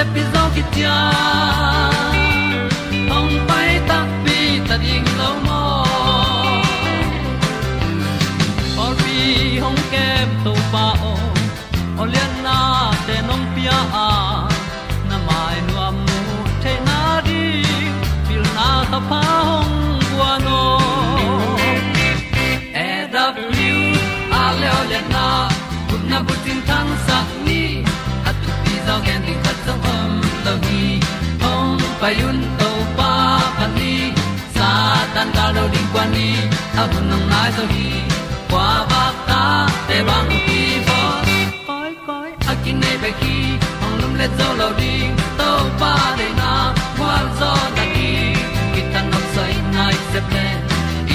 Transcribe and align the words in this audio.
yal 0.00 0.06
gam 0.06 0.08
na 0.08 0.14
pi 0.14 0.22
zo 0.32 0.42
ki 0.54 0.62
tia 0.72 2.09
hong 32.18 32.42
to 32.58 32.70
pa 32.96 33.12
pa 33.58 33.66
ni, 33.76 34.12
sa 34.54 34.68
tan 35.14 35.28
ga 35.36 35.46
do 35.56 35.64
di 35.74 35.82
kwan 35.92 36.08
ni, 36.16 36.28
a 36.80 36.82
bu 36.90 36.98
nang 37.10 37.24
mai 37.30 37.48
zo 37.56 37.64
hi. 37.72 37.88
Kwa 38.50 38.68
ba 38.90 39.02
ta 39.28 39.42
te 39.88 39.98
bang 40.08 40.30
ki 40.46 40.60
bo. 40.86 41.00
Koi 41.68 41.92
koi, 42.06 42.30
a 42.50 42.52
kin 42.62 42.76
nei 42.82 42.96
be 43.02 43.10
ki, 43.20 43.36
ong 43.84 43.96
lum 44.00 44.12
le 44.20 44.26
zo 44.38 44.48
lo 44.60 44.68
di. 44.80 44.94
To 45.38 45.50
pa 45.80 45.92
de 46.18 46.28
na 46.40 46.50
kwa 46.98 47.14
zo 47.38 47.52
na 47.76 47.84
ki. 47.94 48.10
Ki 48.74 48.82
tan 48.92 49.04
nok 49.12 49.24
sai 49.34 49.54
nai 49.74 49.94
se 50.10 50.20
ple, 50.28 50.46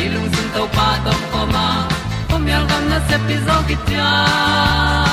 i 0.02 0.03
lung 0.14 0.30
sun 0.34 0.47
to 0.56 0.64
pa 0.78 0.88
tom 1.06 1.22
ko 1.31 1.41
ma. 1.56 1.68
Pom 2.30 2.47
yal 2.52 2.64
gam 2.70 2.84
na 2.91 3.00
se 3.09 3.18
pi 3.28 3.36
zo 3.47 3.58
ki 3.68 3.75
ta 3.90 5.05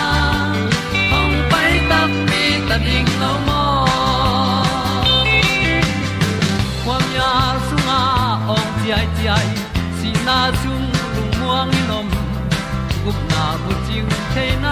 came 14.34 14.71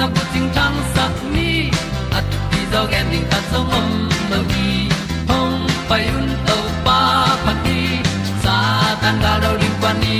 na 0.00 0.06
ko 0.16 0.22
ting 0.32 0.48
tang 0.56 0.76
sat 0.96 1.14
ni 1.34 1.68
at 2.16 2.24
ti 2.50 2.60
zo 2.72 2.80
gen 2.92 3.06
ding 3.12 3.26
ta 3.32 3.38
song 3.50 3.68
mom 3.72 3.88
mo 4.30 4.38
gi 4.50 4.68
hong 5.28 5.58
pai 5.88 6.04
un 6.18 6.28
to 6.48 6.56
pa 6.86 7.00
pa 7.44 7.52
ti. 7.64 7.80
Sa 8.42 8.56
tan 9.02 9.16
ga 9.24 9.32
do 9.42 9.50
ri 9.60 9.70
pa 9.82 9.90
ni. 10.02 10.16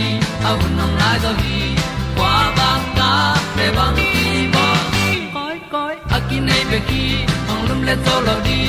Au 0.49 0.59
nong 0.77 0.95
lai 1.01 1.17
do 1.25 1.33
gi 1.41 1.61
kwa 2.17 2.35
ba 2.59 2.71
ta 2.99 3.11
pe 3.57 3.67
bang 3.77 3.97
ti 3.97 4.11
mo 4.55 4.67
koi 5.37 5.59
koi 5.73 5.95
a 6.17 6.19
ki 6.29 6.39
nei 6.49 6.63
pe 6.71 6.79
ki 6.89 7.05
hong 7.49 7.65
lum 7.69 7.81
le 7.89 7.95
to 8.07 8.15
lo 8.27 8.37
di 8.47 8.61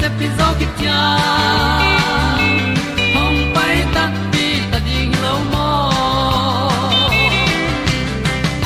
se 0.00 0.08
pi 0.18 0.26
zo 0.38 0.48
ki 0.58 0.66
tia 0.78 0.98
hong 3.14 3.40
pai 3.54 3.76
ta 3.94 4.04
pi 4.32 4.44
ta 4.70 4.78
ding 4.86 5.14
lo 5.24 5.34
mo 5.52 5.66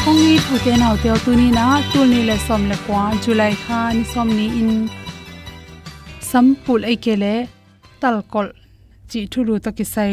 ong 0.08 0.20
ni 0.26 0.36
thu 0.46 0.54
te 0.66 0.72
nau 0.82 0.94
te 1.02 1.10
tu 1.24 1.32
ni 1.40 1.48
na 1.58 1.66
tu 1.92 2.00
ni 2.12 2.20
le 2.28 2.36
som 2.46 2.62
le 2.70 2.76
kwa 2.86 3.02
july 3.22 3.52
kha 3.64 3.80
ni 3.96 4.04
som 4.12 4.28
ni 4.38 4.46
in 4.60 4.72
sampul 6.30 6.80
ai 6.90 6.96
ke 7.04 7.14
le 7.22 7.34
tal 8.00 8.16
kol 8.32 8.48
chi 9.10 9.20
thu 9.32 9.40
ru 9.48 9.54
to 9.64 9.70
ki 9.78 9.86
sai 9.94 10.12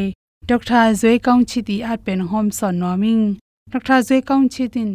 dr 0.50 0.84
zoi 1.02 1.18
kaung 1.26 1.44
chi 1.50 1.60
ti 1.68 1.76
at 1.92 2.00
pen 2.06 2.22
hom 2.32 2.48
son 2.60 2.76
noming 2.84 3.26
dr 3.74 3.98
zoi 4.08 4.22
kaung 4.30 4.48
chi 4.54 4.66
tin 4.76 4.90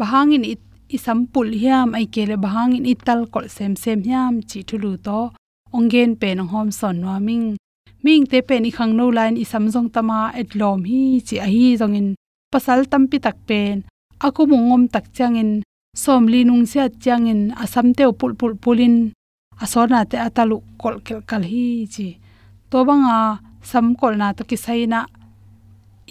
bahangin 0.00 0.44
i 0.52 0.54
i 0.96 0.98
sampul 1.06 1.48
hiam 1.62 1.88
ai 1.98 2.06
kele 2.14 2.36
bahangin 2.44 2.84
i 2.92 2.94
tal 3.06 3.20
kol 3.32 3.46
sem 3.56 3.72
sem 3.82 3.98
hiam 4.08 4.34
chi 4.50 4.60
thulu 4.68 4.92
to 5.08 5.20
ongen 5.78 6.10
pen 6.20 6.38
hom 6.52 6.68
son 6.78 6.96
noming 7.04 7.46
ming. 8.04 8.24
Te 8.30 8.38
pen 8.48 8.66
i 8.68 8.70
khang 8.76 8.92
no 8.98 9.06
line 9.18 9.36
i 9.42 9.44
samjong 9.52 9.88
tama 9.94 10.20
et 10.40 10.50
lom 10.60 10.80
hi 10.90 11.00
chi 11.26 11.36
a 11.46 11.48
hi 11.54 11.64
zongin 11.80 12.08
pasal 12.52 12.80
tampi 12.90 13.16
tak 13.24 13.36
pen. 13.48 13.76
Aku 14.26 14.42
mungom 14.50 14.82
tak 14.94 15.06
changin 15.16 15.50
somli 16.02 16.40
nung 16.44 16.64
sia 16.70 16.84
changin 17.04 17.40
asam 17.62 17.86
te 17.96 18.04
pul 18.18 18.32
pul 18.38 18.54
pulin 18.62 18.96
asona 19.62 20.00
te 20.10 20.16
atalu 20.26 20.56
kol 20.82 20.96
kel 21.06 21.20
kal 21.30 21.42
hi 21.50 21.66
chi. 21.94 22.08
To 22.70 22.78
banga 22.88 23.18
sam 23.70 23.86
kol 24.00 24.14
na 24.20 24.28
to 24.36 24.42
ki 24.50 24.56
saina 24.64 25.00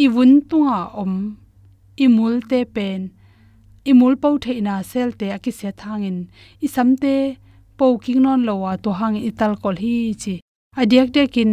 iwun 0.06 0.32
tunga 0.50 0.80
om 1.02 1.14
imul 2.06 2.36
te 2.50 2.60
pen. 2.76 3.02
Imul 3.92 4.14
pau 4.22 4.36
theina 4.44 4.76
sel 4.92 5.10
te 5.20 5.26
aki 5.38 5.52
se 5.60 5.70
thangin 5.82 6.18
isamte 6.66 7.16
po 7.38 7.45
poking 7.78 8.22
non 8.26 8.42
lowa 8.48 8.72
to 8.84 8.90
hang 9.00 9.18
ital 9.30 9.54
kol 9.64 9.76
hi 9.84 9.96
chi. 10.22 10.36
Adiak 10.80 11.10
dekin 11.16 11.52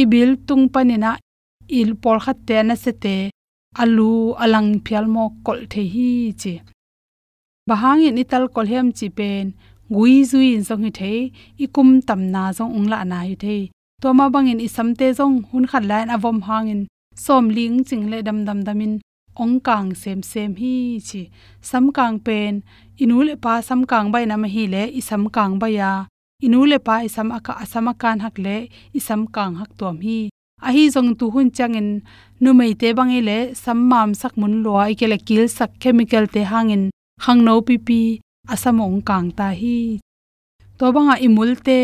ibil 0.00 0.30
tung 0.46 0.64
panina 0.74 1.10
il 1.80 1.90
por 2.02 2.18
khat 2.24 2.38
te 2.46 2.56
na 2.62 2.74
se 2.84 2.92
te 3.02 3.16
alu 3.82 4.10
alang 4.44 4.70
phial 4.84 5.06
mo 5.14 5.24
kol 5.46 5.60
the 5.72 5.82
hi 5.94 6.10
chi. 6.40 6.54
Bahangin 7.68 8.20
ital 8.22 8.44
kol 8.54 8.66
hem 8.72 8.86
chi 8.98 9.06
pen, 9.18 9.46
gui 9.94 10.14
zui 10.30 10.48
in 10.56 10.64
song 10.68 10.84
hi 10.86 10.90
the 10.98 11.12
ikum 11.64 11.88
tam 12.08 12.20
na 12.34 12.42
zong 12.56 12.72
ungla 12.78 12.98
na 13.10 13.18
hi 13.26 13.34
the 13.42 13.56
to 14.00 14.08
ma 14.18 14.26
isam 14.66 14.88
te 14.98 15.06
zong, 15.18 15.36
hun 15.50 15.64
khat 15.70 15.84
lain 15.90 16.08
avom 16.16 16.38
hangin 16.48 16.80
som 17.24 17.44
ling 17.56 17.76
ching 17.88 18.04
le 18.10 18.18
dam 18.26 18.38
dam 18.46 18.60
damin 18.66 18.94
ong 19.42 19.56
kang 19.66 19.88
sem 20.02 20.20
sem 20.30 20.50
hi 20.60 20.74
chi 21.08 21.22
sam 21.68 21.84
kang 21.96 22.16
pen 22.26 22.52
inule 23.02 23.34
pa 23.44 23.52
sam 23.68 23.80
kang 23.90 24.06
bai 24.12 24.24
nam 24.30 24.42
hi 24.54 24.64
le 24.74 24.82
i 24.98 25.00
sam 25.08 25.22
kang 25.36 25.54
ba 25.60 25.68
ya 25.78 25.92
inule 26.44 26.78
pa 26.86 26.94
i 27.06 27.08
sam 27.16 27.28
aka 27.38 27.52
asama 27.62 27.92
kan 28.02 28.18
hak 28.24 28.36
le 28.44 28.56
i 28.98 29.00
sam 29.06 29.20
kang 29.34 29.54
hak 29.60 29.70
tom 29.78 29.96
hi. 30.06 30.18
A 30.66 30.68
hi 30.74 30.84
zong 30.94 31.10
tu 31.18 31.26
hun 31.34 31.48
changin 31.56 31.88
nu 32.42 32.50
mei 32.58 32.72
te 32.80 32.88
bangi 32.98 33.20
le 33.28 33.38
sam 33.62 33.78
mam 33.90 34.10
sak 34.20 34.32
mun 34.40 34.54
lo 34.64 34.72
ai 34.84 34.94
ke 34.98 35.06
le 35.12 35.18
kil 35.26 35.44
sak 35.56 35.70
chemical 35.82 36.24
te 36.34 36.40
hangin 36.50 36.84
hang 37.24 37.40
no 37.46 37.54
pi 37.66 37.74
pi 37.86 38.00
asamong 38.52 38.98
kang 39.08 39.28
ta 39.38 39.48
hi. 39.60 39.78
To 40.78 40.84
banga 40.94 41.14
imul 41.26 41.52
te 41.66 41.78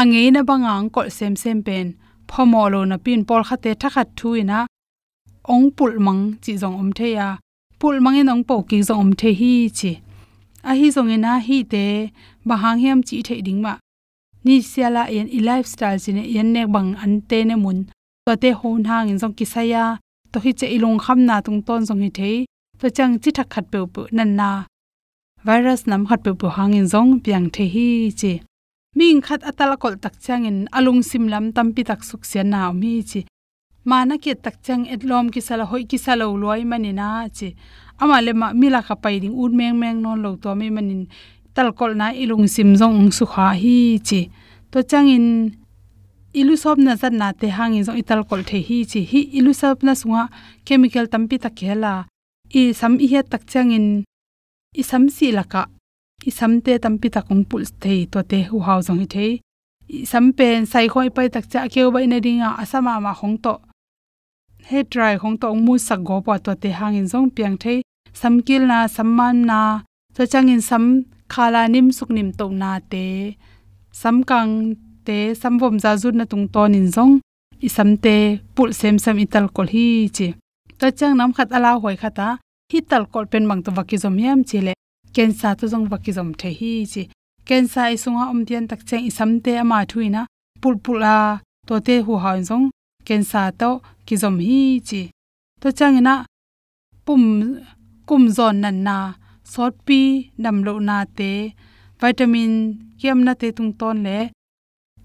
angei 0.00 0.28
na 0.34 0.40
banga 0.48 0.72
ang 0.78 0.88
kol 0.94 1.08
sem 1.16 1.34
sem 1.42 1.58
pen. 1.66 1.86
Phomo 2.28 2.62
lo 2.72 2.80
na 2.90 2.96
pin 3.04 3.20
por 3.28 3.42
khate 3.48 3.70
thakhat 3.80 4.08
thuina 4.18 4.58
ong 5.44 5.70
pul 5.76 5.98
mang 5.98 6.22
chi 6.42 6.52
zong 6.62 6.76
om 6.78 6.90
the 6.92 7.08
ya. 7.18 7.38
Pul 7.80 8.00
mang 8.00 8.16
en 8.16 8.28
ong 8.28 8.44
po 8.44 8.62
ki 8.62 8.78
zong 8.88 9.00
om 9.04 9.12
the 9.12 9.30
hi 9.40 9.68
chi. 9.78 9.92
A 10.62 10.74
hi 10.74 10.90
zong 10.90 11.10
ina 11.10 11.38
hi 11.46 11.62
te 11.72 12.10
bahang 12.44 12.78
hiam 12.82 13.02
chi 13.02 13.22
the 13.26 13.42
ding 13.42 13.62
ma. 13.62 13.78
Ni 14.44 14.60
siala 14.60 15.02
en 15.16 15.28
i 15.36 15.38
lifestyle 15.48 15.98
sin 15.98 16.18
yen 16.34 16.52
nek 16.52 16.68
bang 16.74 16.94
an 17.02 17.20
te 17.28 17.44
ne 17.44 17.56
mun. 17.56 17.78
To 18.26 18.36
te 18.36 18.50
hon 18.50 18.84
hang 18.84 19.08
in 19.08 19.18
zong 19.18 19.34
ki 19.38 19.44
saya 19.44 19.98
to 20.32 20.38
hi 20.44 20.52
che 20.52 20.66
ilong 20.76 20.98
kham 21.04 21.18
na 21.26 21.40
tung 21.40 21.62
ton 21.66 21.82
zong 21.88 22.02
hi 22.04 22.10
the. 22.18 22.32
To 22.80 22.90
chang 22.96 23.18
chi 23.22 23.30
thak 23.36 23.48
khat 23.50 23.66
pe 23.72 23.78
pu 23.92 24.00
nan 24.16 24.30
na. 24.36 24.50
Virus 25.46 25.82
nam 25.90 26.06
khat 26.08 26.20
pe 26.24 26.30
pu 26.40 26.46
hang 26.56 26.74
in 26.74 26.86
zong 26.92 27.10
piang 27.24 27.46
the 27.54 27.64
hi 27.74 27.88
chi. 28.20 28.32
Ming 28.96 29.20
khat 29.26 29.40
atala 29.50 29.76
kol 29.82 29.94
tak 30.02 30.14
chang 30.24 30.44
in 30.50 30.58
alung 30.76 31.02
sim 31.02 31.24
lam 31.32 31.44
tampi 31.56 31.82
tak 31.90 32.00
suk 32.08 32.22
sian 32.30 32.50
na 32.50 32.60
mi 32.72 33.02
chi 33.10 33.20
mana 33.84 34.14
ke 34.22 34.32
tak 34.44 34.56
chang 34.64 34.82
etlom 34.94 35.26
ki 35.34 35.40
sala 35.48 35.64
hoi 35.70 35.84
ki 35.90 35.98
sala 35.98 36.24
loi 36.42 36.62
mani 36.70 36.92
na 37.00 37.06
chi 37.36 37.48
ama 38.02 38.16
le 38.26 38.32
ma 38.40 38.46
mila 38.60 38.80
kha 38.86 38.94
pai 39.02 39.16
ding 39.22 39.34
ud 39.42 39.52
meng 39.58 39.76
meng 39.82 39.98
non 40.04 40.18
lo 40.24 40.30
to 40.42 40.50
mi 40.60 40.70
manin 40.76 41.02
tal 41.54 41.68
kol 41.78 41.92
na 42.00 42.06
ilung 42.22 42.46
sim 42.54 42.70
zong 42.80 42.98
su 43.16 43.24
kha 43.32 43.46
hi 43.62 43.76
chi 44.08 44.20
to 44.70 44.78
chang 44.90 45.08
in 45.16 45.26
ilu 46.40 46.54
sob 46.62 46.76
na 46.86 46.92
zat 47.00 47.14
na 47.20 47.28
te 47.40 47.46
hang 47.56 47.74
in 47.78 47.84
zong 47.86 47.98
ital 48.02 48.22
kol 48.28 48.42
the 48.48 48.58
hi 48.68 48.78
chi 48.90 49.00
hi 49.10 49.20
ilu 49.38 49.52
sob 49.60 49.76
na 49.86 49.92
sunga 50.00 50.22
chemical 50.66 51.04
tampi 51.12 51.36
ta 51.44 51.50
khela 51.58 51.94
i 52.58 52.62
sam 52.80 52.92
i 53.04 53.06
he 53.12 53.20
tak 53.32 53.42
chang 53.52 53.70
in 53.78 53.86
i 54.80 54.82
sam 54.90 55.02
si 55.16 55.26
laka 55.38 55.62
i 56.28 56.30
sam 56.38 56.52
te 56.64 56.72
tampi 56.84 57.08
takong 57.14 57.44
pul 57.50 57.62
the 57.82 57.94
to 58.12 58.20
te 58.30 58.38
hu 58.48 58.56
hau 58.66 58.80
zong 58.86 59.00
hi 59.04 59.08
thei. 59.14 59.32
I 59.92 60.04
sam 60.10 60.32
pen 60.32 60.64
sai 60.72 60.86
khoi 60.92 61.08
pai 61.16 61.28
tak 61.34 61.44
cha 61.52 61.60
keu 61.72 61.88
bai 61.94 62.06
na 62.06 62.18
ringa 62.24 62.48
asama 62.62 62.92
ma 63.04 63.12
hong 63.20 63.36
to 63.44 63.54
he 64.68 64.78
try 64.92 65.14
khong 65.20 65.36
to 65.40 65.48
mu 65.54 65.74
sak 65.86 66.00
go 66.08 66.16
pa 66.26 66.34
to 66.44 66.52
te 66.62 66.70
hangin 66.78 67.06
zong 67.12 67.28
piang 67.34 67.56
thei. 67.62 67.78
Samkil 68.20 68.62
na 68.70 68.78
samman 68.96 69.36
na 69.50 69.60
cho 70.14 70.22
chang 70.32 70.48
in 70.54 70.60
sam 70.68 70.84
khala 71.32 71.62
nim 71.68 71.86
suk 71.96 72.10
nim 72.16 72.30
to 72.38 72.46
na 72.62 72.70
te. 72.92 73.04
Samkang 74.02 74.52
te 75.06 75.18
samvom 75.40 75.74
za 75.84 75.92
zut 76.02 76.14
na 76.18 76.24
tung 76.24 76.46
ton 76.54 76.74
in 76.74 76.88
zong. 76.96 77.14
I 77.66 77.68
samte 77.76 78.14
pul 78.54 78.70
sem 78.80 78.96
sam 79.04 79.18
ital 79.24 79.46
kol 79.56 79.68
hi 79.74 79.86
chi. 80.16 80.28
Ta 80.78 80.86
chang 80.98 81.14
nam 81.18 81.30
khat 81.36 81.48
ala 81.56 81.70
hoi 81.82 81.96
khata 82.02 82.28
hi 82.72 82.78
tal 82.90 83.04
kol 83.12 83.26
pen 83.32 83.44
mang 83.48 83.62
to 83.64 83.70
waki 83.76 83.96
zom 84.02 84.16
yam 84.24 84.40
chile 84.48 84.72
kensa 85.14 85.48
to 85.58 85.64
jong 85.72 85.86
waki 85.92 86.12
zom 86.16 86.28
the 86.40 86.50
hi 86.58 86.72
chi. 86.92 87.02
Kensa 87.48 87.82
i 87.94 87.96
sunga 88.02 88.24
om 88.32 88.40
dian 88.48 88.64
tak 88.70 88.80
chang 88.88 89.04
i 89.08 89.10
samte 89.18 89.52
ama 89.62 89.78
thuina 89.90 90.22
pul 90.62 90.74
pula 90.84 91.14
to 91.66 91.74
te 91.86 91.94
hu 92.06 92.14
ha 92.22 92.32
zong 92.50 92.66
kensa 93.06 93.42
to 93.60 93.70
ki 94.06 94.14
zom 94.22 94.36
hi 94.46 94.60
chi. 94.88 95.02
To 95.60 95.68
changina 95.78 96.14
pum, 97.04 97.22
kum 98.08 98.22
zon 98.36 98.56
nan 98.62 98.76
na 98.86 98.96
sot 99.52 99.74
pi 99.86 100.00
nam 100.42 100.56
lo 100.66 100.72
na 100.88 100.96
te, 101.18 101.30
vitamin 102.00 102.52
kiam 102.98 103.18
na 103.26 103.32
te 103.40 103.48
tung 103.56 103.72
ton 103.80 103.98
le. 104.06 104.18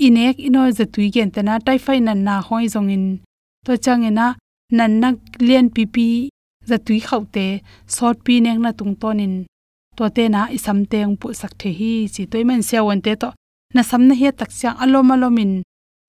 Inek 0.05 0.35
inoi 0.47 0.71
ze 0.77 0.85
tui 0.93 1.07
gen 1.15 1.29
te 1.35 1.41
na 1.47 1.53
tai 1.65 1.77
phai 1.85 1.99
nan 2.07 2.19
na 2.27 2.35
hoi 2.47 2.65
zong 2.73 2.89
in. 2.95 3.05
To 3.65 3.71
changina 3.83 4.27
nan 4.77 4.91
na 5.01 5.09
lien 5.47 5.67
pi 5.75 5.83
pi 5.95 6.07
za 6.69 6.77
tui 6.85 6.99
khau 7.07 7.23
te 7.35 7.45
sot 7.95 8.17
pi 8.25 8.33
nek 8.45 8.57
na 8.63 8.71
tung 8.79 8.95
ton 9.01 9.19
in. 9.25 9.35
To 9.97 10.03
te 10.15 10.23
na 10.33 10.41
isam 10.57 10.79
teng 10.91 11.13
pu 11.19 11.27
sak 11.41 11.53
the 11.59 11.69
hi 11.79 11.91
chi. 12.13 12.21
Toy 12.31 12.43
man 12.49 12.61
se 12.69 12.77
won 12.85 13.01
te 13.05 13.13
to, 13.21 13.29
na 13.75 13.81
sam 13.89 14.01
na 14.07 14.13
he 14.21 14.29
tak 14.39 14.51
chang 14.59 14.77
alom 14.83 15.11
alomin 15.13 15.53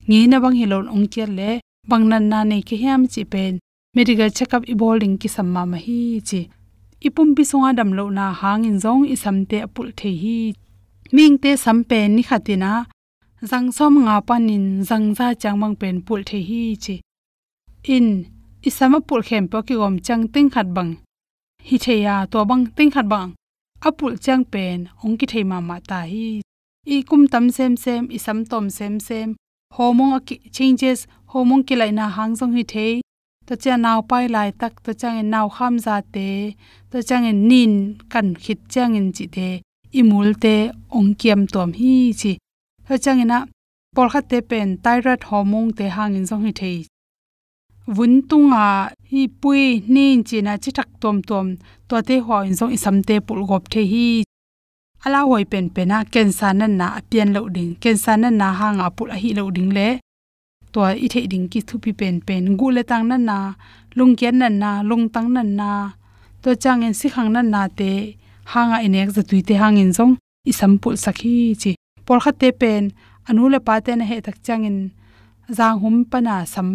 ngi 0.09 0.21
na 0.29 0.37
bang 0.43 0.57
hilon 0.61 0.87
ong 0.95 1.07
kier 1.13 1.31
le 1.39 1.51
bangnan 1.91 2.25
na 2.33 2.39
nei 2.51 2.63
ke 2.69 2.77
hiam 2.83 3.03
chi 3.13 3.23
pen 3.33 3.55
medical 3.97 4.31
checkup 4.37 4.63
i 4.73 4.75
bowling 4.81 5.17
ki 5.21 5.29
samma 5.37 5.63
ma 5.71 5.79
hi 5.87 5.99
chi 6.29 6.41
ipum 7.07 7.29
bi 7.37 7.43
songa 7.51 7.71
dam 7.79 7.91
lo 7.99 8.05
na 8.19 8.27
hang 8.41 8.63
in 8.71 8.79
zong 8.85 9.03
i 9.15 9.17
samte 9.25 9.57
apul 9.67 9.89
the 9.99 10.11
hi 10.23 10.39
ming 11.15 11.37
te 11.43 11.51
sam 11.65 11.79
pen 11.91 12.09
ni 12.17 12.23
khatina 12.29 12.73
zang 13.51 13.69
som 13.77 13.95
nga 14.05 14.17
panin 14.29 14.67
zang 14.89 15.07
za 15.19 15.27
changmang 15.43 15.77
pen 15.81 15.97
pul 16.07 16.21
the 16.29 16.39
hi 16.49 16.63
chi 16.85 16.97
in 17.95 18.09
isama 18.69 18.99
pul 19.09 19.23
khem 19.29 19.45
pa 19.53 19.59
ki 19.67 19.75
gom 19.81 19.97
chang 20.07 20.25
ting 20.33 20.49
khat 20.55 20.69
bang 20.77 20.93
hi 21.69 21.77
theya 21.85 22.15
to 22.31 22.39
bang 22.51 22.65
ting 22.77 22.91
khat 22.95 23.07
bang 23.13 23.31
apul 23.89 24.15
chang 24.25 24.45
pen 24.53 24.79
ong 25.05 25.17
ki 25.19 25.27
thei 25.33 25.45
ma 25.51 25.59
ma 25.69 25.77
ta 25.89 26.01
hi 26.13 26.29
i 26.95 26.97
kum 27.09 27.23
tam 27.33 27.45
sem 27.57 27.73
sem 27.85 28.03
i 28.17 28.19
sam 28.25 28.39
tom 28.51 28.65
sem 28.77 28.95
sem 29.09 29.29
hormone 29.77 30.21
changes, 30.53 31.07
hormone 31.27 31.65
ki 31.65 31.75
lai 31.77 31.91
na 31.91 32.09
hang 32.09 32.35
jong 32.39 32.55
hi 32.57 32.63
the. 32.63 33.01
Ta 33.47 33.55
cha 33.63 33.77
naw 33.77 34.01
pai 34.11 34.29
lai 34.29 34.51
tak, 34.61 34.75
ta 34.85 34.93
chang 35.01 35.17
en 35.23 35.31
naw 35.31 35.49
kham 35.57 35.79
za 35.85 35.97
te. 36.15 36.57
Ta 36.91 36.99
chang 37.09 37.25
en 37.31 37.39
nin 37.49 37.73
kan 38.13 38.35
khit 38.43 38.61
chang 38.73 38.97
en 38.99 39.09
chi 39.17 39.27
the 39.37 39.49
imul 39.99 40.29
te, 40.43 40.55
ong 40.97 41.15
kiam 41.21 41.47
tom 41.55 41.73
hi 41.81 42.13
chi. 42.21 42.33
Ta 42.87 42.95
chang 43.05 43.21
ena 43.25 43.39
por 43.95 44.09
kha 44.13 44.21
te 44.31 44.39
pen 44.51 44.69
thyroid 44.85 45.23
hormone 45.29 45.73
te 45.79 45.87
hang 45.97 46.15
in 46.19 46.27
jong 46.31 46.45
hi 46.47 46.53
the. 46.61 46.73
Vun 47.95 48.15
tunga 48.29 48.67
hi 49.11 49.23
pui, 49.41 49.63
nin 49.95 50.25
chi 50.29 50.39
na 50.47 50.53
chi 50.63 50.71
thak 50.79 50.91
tom 51.03 51.17
tom. 51.29 51.47
To 51.89 52.03
te 52.09 52.17
ho 52.27 52.37
in 52.49 52.55
jong 52.59 52.73
isam 52.77 52.97
te 53.09 53.15
pul 53.27 53.41
gop 53.49 53.65
the 53.73 53.83
hi 53.93 54.28
ala 55.09 55.21
hoi 55.29 55.45
pen 55.53 55.67
pena 55.75 55.97
cancer 56.13 56.53
nan 56.61 56.73
na 56.81 56.87
pian 57.11 57.29
lo 57.37 57.41
ding 57.57 57.73
cancer 57.83 58.17
nan 58.23 58.35
na 58.41 58.47
hanga 58.61 58.87
pul 58.97 59.11
a 59.15 59.17
hi 59.23 59.31
lo 59.39 59.43
ding 59.57 59.71
le 59.77 59.89
to 60.73 60.81
i 61.05 61.07
the 61.13 61.21
ding 61.33 61.47
ki 61.53 61.61
thu 61.69 61.75
pi 61.85 61.91
pen 62.01 62.17
pen 62.27 62.43
gu 62.59 62.67
le 62.77 62.83
tang 62.91 63.05
nan 63.11 63.23
na 63.31 63.37
lung 63.99 64.15
kian 64.19 64.35
nan 64.43 64.55
na 64.63 64.71
lung 64.89 65.05
tang 65.15 65.29
nan 65.37 65.49
na 65.61 65.69
to 66.43 66.51
chang 66.63 66.85
en 66.87 66.95
si 66.99 67.07
khang 67.15 67.31
nan 67.35 67.47
na 67.55 67.61
te 67.79 67.91
hanga 68.53 68.79
inek 68.87 69.09
za 69.17 69.23
tuite 69.29 69.55
hangin 69.63 69.91
zong 69.99 70.13
i 70.51 70.53
sampul 70.61 70.95
sakhi 71.05 71.35
chi 71.61 71.71
por 72.07 72.19
kha 72.25 72.33
te 72.41 72.49
pen 72.61 72.85
anu 73.29 73.43
le 73.53 73.59
pa 73.67 73.75
te 73.85 73.93
na 73.99 74.05
he 74.11 74.17
tak 74.27 74.37
chang 74.47 74.65
in 74.69 74.79
zang 75.59 75.77
hum 75.83 75.97
pana 76.11 76.35
sam 76.53 76.69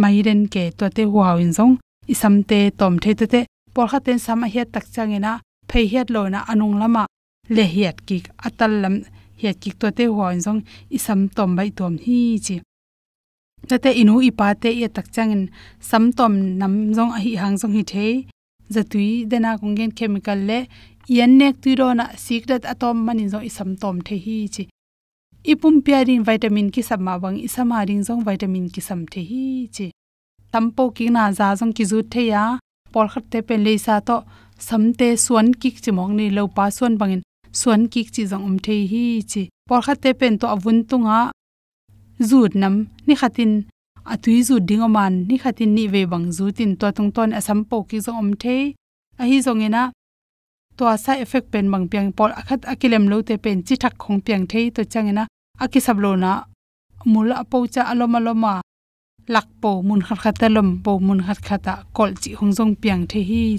mai 0.00 0.16
ren 0.26 0.42
ke 0.52 0.64
to 0.78 0.84
te 0.96 1.02
huaw 1.12 1.36
in 1.44 1.52
zong 1.58 1.74
i 2.12 2.14
sam 2.20 2.34
te 2.50 2.58
tom 2.78 2.94
the 3.02 3.10
te 3.20 3.26
te 3.32 3.40
por 3.74 3.86
kha 3.90 3.98
ten 4.06 4.18
sam 4.26 4.38
a 4.46 4.48
he 4.54 4.62
tak 4.74 4.84
chang 4.94 5.12
ina 5.18 5.32
phei 5.70 5.86
het 5.92 6.08
lo 6.14 6.22
na 6.32 6.40
anung 6.50 6.76
lama 6.80 7.02
le 7.48 7.64
hiat 7.74 7.96
ki 8.06 8.22
atal 8.46 8.72
lam, 8.82 8.94
hiat 9.40 9.56
ki 9.62 9.70
to 9.80 9.90
te 9.90 10.04
huaw 10.06 10.30
in 10.34 10.40
jong 10.46 10.60
i 10.96 10.98
sam 11.06 11.28
tom 11.36 11.50
bai 11.56 11.70
tom 11.78 11.94
hi 12.04 12.18
chi. 12.46 12.56
Tate 13.68 13.90
inu 14.00 14.14
ipa 14.28 14.54
te 14.62 14.70
ye 14.80 14.88
tak 14.96 15.06
changin 15.14 15.44
samtom 15.90 16.32
nam 16.60 16.74
jong 16.96 17.12
a 17.16 17.18
hi 17.24 17.32
hang 17.42 17.56
jong 17.60 17.74
hi 17.76 17.82
the. 17.92 18.06
Zatui 18.74 19.08
dena 19.30 19.50
kongen 19.58 19.90
chemical 19.98 20.38
le 20.48 20.58
yan 21.16 21.32
nek 21.38 21.54
tu 21.62 21.74
ro 21.80 21.88
na 21.98 22.06
secret 22.24 22.62
atom 22.72 22.96
manin 23.06 23.28
jong 23.32 23.44
isam 23.48 23.70
tom 23.82 23.96
the 24.06 24.16
hi 24.24 24.36
chi. 24.54 24.64
Ipum 25.52 25.74
piarin 25.84 26.22
vitamin 26.28 26.68
ki 26.74 26.82
samma 26.82 27.12
bang 27.22 27.38
isama 27.46 27.86
ring 27.88 28.02
jong 28.06 28.22
vitamin 28.28 28.66
ki 28.74 28.80
sam 28.88 29.00
the 29.12 29.20
hi 29.30 29.44
chi. 29.74 29.86
Tampo 30.52 30.84
ki 30.96 31.10
na 31.14 31.32
za 31.38 31.54
jong 31.58 31.72
ki 31.76 31.84
zu 31.90 32.02
the 32.02 32.22
ya, 32.32 32.44
por 32.92 33.06
khat 33.12 33.24
te 33.30 33.38
pen 33.48 33.60
le 33.66 33.78
sa 33.78 34.00
to 34.00 34.16
samte 34.68 35.08
suan 35.24 35.46
ki 35.60 35.70
chimong 35.84 36.12
ni 36.18 36.30
lo 36.36 36.42
pa 36.56 36.70
suan 36.76 36.94
bangin 37.00 37.22
suan 37.60 37.82
ki 37.92 38.00
chi 38.14 38.22
jong 38.30 38.44
um 38.48 38.56
the 38.64 38.76
hi 38.92 39.04
chi 39.30 39.42
por 39.68 39.80
khat 39.86 39.98
te 40.02 40.10
pen 40.20 40.34
to 40.40 40.46
avun 40.54 40.78
tunga 40.88 41.18
zut 42.28 42.52
nam 42.60 42.74
ni 43.06 43.14
khatin 43.20 43.52
atui 44.12 44.38
zu 44.48 44.54
dingoman 44.68 45.12
ni 45.28 45.36
khatin 45.42 45.70
ni 45.76 45.84
ve 45.92 46.02
bang 46.12 46.26
zu 46.36 46.44
tin 46.56 46.72
to 46.80 46.86
tung 46.96 47.10
ton 47.16 47.30
asam 47.38 47.60
po 47.68 47.76
ki 47.88 47.98
zo 48.04 48.12
om 48.22 48.30
the 48.42 48.56
a 49.20 49.22
hi 49.30 49.36
zong 49.46 49.62
ena 49.66 49.82
to 50.76 50.84
sa 51.04 51.12
effect 51.24 51.46
pen 51.52 51.66
bang 51.72 51.84
piang 51.90 52.08
pol 52.16 52.30
akhat 52.40 52.60
akilem 52.72 53.04
lo 53.10 53.16
te 53.28 53.34
pen 53.44 53.58
chi 53.66 53.74
thak 53.82 53.94
khong 54.02 54.18
piang 54.24 54.44
the 54.50 54.60
to 54.76 54.82
changena 54.92 55.24
aki 55.58 55.80
sablo 55.80 56.16
na. 56.16 56.44
Mul 57.06 57.32
apo 57.32 57.66
cha 57.66 57.82
aloma 57.92 58.18
loma 58.20 58.60
lak 59.28 59.46
po 59.60 59.70
mun 59.82 60.02
khat 60.06 60.18
khat 60.18 60.42
lom 60.50 60.82
po 60.84 60.98
mun 60.98 61.20
khat 61.26 61.38
khata 61.46 61.74
kol 61.96 62.10
chi 62.22 62.30
hong 62.38 62.52
jong 62.56 62.74
piang 62.82 63.06
the 63.10 63.20
hi 63.30 63.58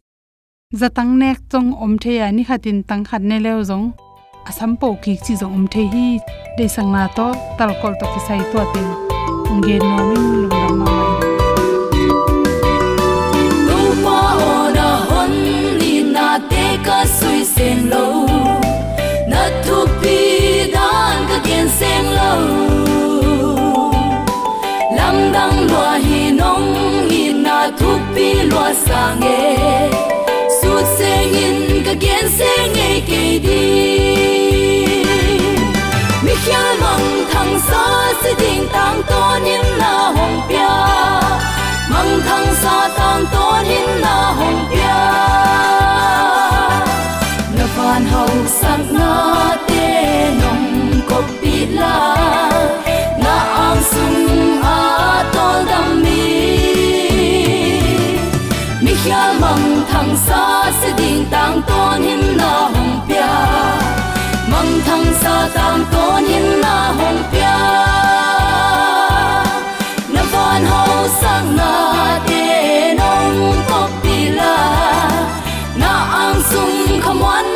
zatang 0.77 1.17
nek 1.17 1.37
chong 1.49 1.73
om 1.73 1.97
the 1.97 2.11
ya 2.21 2.27
ni 2.31 2.43
khatin 2.47 2.83
tang 2.87 3.03
khat 3.03 3.21
ne 3.29 3.37
leo 3.45 3.59
zong. 3.69 3.85
Asam 4.49 4.71
po 4.79 4.87
ki 5.03 5.13
chi 5.23 5.33
zong 5.41 5.53
om 5.57 5.65
the 5.73 5.81
hi, 5.93 6.07
de 6.57 6.65
sang 6.75 6.91
na 6.91 7.07
to, 7.17 7.27
tal 7.57 7.71
kol 7.81 7.93
to 7.99 8.05
ki 8.13 8.19
sai 8.27 8.41
to 8.51 8.61
te 8.73 8.83
nge 9.57 9.75
no 9.81 9.97
min 10.09 10.25
lu 10.41 10.49
da 10.53 10.63
ma 10.79 10.85
mai. 10.85 11.09
No 13.67 13.79
pa 14.03 14.19
ona 14.53 14.89
hon 15.09 15.33
ni 15.79 15.93
na 16.15 16.27
te 16.51 16.65
ka 16.85 16.99
sui 17.17 17.41
sen 17.53 17.79
lo. 17.91 18.05
Na 19.31 19.41
tu 19.65 19.77
pi 20.01 20.17
dan 20.75 21.17
ka 21.29 21.37
gen 21.47 21.67
sen 21.77 22.05
lo. 22.17 22.31
Lam 24.97 25.17
dang 25.35 25.57
lo 25.71 25.85
hi 26.05 26.21
nong 26.39 26.67
ni 27.09 27.23
na 27.45 27.57
tu 27.79 27.89
pi 28.13 28.27
lo 28.51 28.63
sang 28.85 29.25
e 29.37 30.16
ka 31.87 31.93
gen 32.03 32.25
se 32.37 32.53
ngay 32.75 32.95
ke 33.09 33.23
đi 33.43 33.65
mi 36.23 36.33
khia 36.45 36.63
mong 36.81 37.07
thăng 37.31 37.53
sa 37.67 37.83
se 38.23 38.31
ding 38.39 38.65
tang 38.73 38.99
to 39.09 39.21
nim 39.45 39.63
na 39.81 39.91
hong 40.17 40.37
pia 40.49 40.73
mong 41.91 42.13
thăng 42.27 42.49
sa 42.63 42.75
tang 42.97 43.23
to 43.33 43.45
nim 43.69 43.87
na 44.03 44.15
hong 44.39 44.59
pia 44.71 44.99
na 47.57 47.65
phan 47.75 48.11
hau 48.11 48.29
sang 48.59 48.85
na 48.99 49.13
te 49.69 49.87
nong 50.41 50.67
ko 51.09 51.21
pi 51.41 51.55
la 51.79 51.95
mi 59.07 59.13
mong 59.39 59.85
thăng 59.91 60.17
xa 60.27 60.71
se 60.81 60.89
ding 60.97 61.25
tang 61.31 61.61
tôn 61.67 62.01
nim 62.01 62.37
na 62.37 62.45
hồng 62.45 62.99
pia. 63.07 63.27
Mong 64.51 64.81
thăng 64.85 65.05
xa 65.21 65.49
tang 65.53 65.85
tôn 65.91 66.23
nim 66.23 66.61
na 66.61 66.93
hồng 66.97 67.23
pia. 67.31 67.57
Na 70.09 70.21
van 70.31 70.65
hau 70.65 71.07
sang 71.21 71.55
na 71.55 72.19
te 72.27 72.93
nong 72.93 73.63
ko 73.69 73.87
pi 74.03 74.29
la. 74.29 74.57
Na 75.75 75.93
ang 76.23 76.41
sung 76.49 77.01
khamwan 77.01 77.45
na 77.45 77.46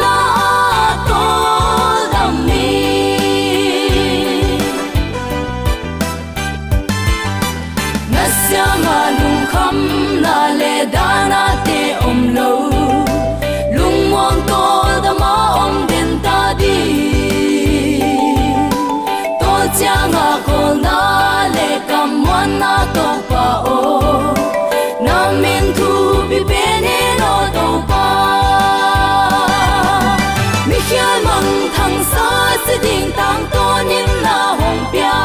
ding 32.84 33.12
tang 33.18 33.44
to 33.54 33.66
nim 33.90 34.10
na 34.26 34.38
hong 34.60 34.82
pia 34.92 35.18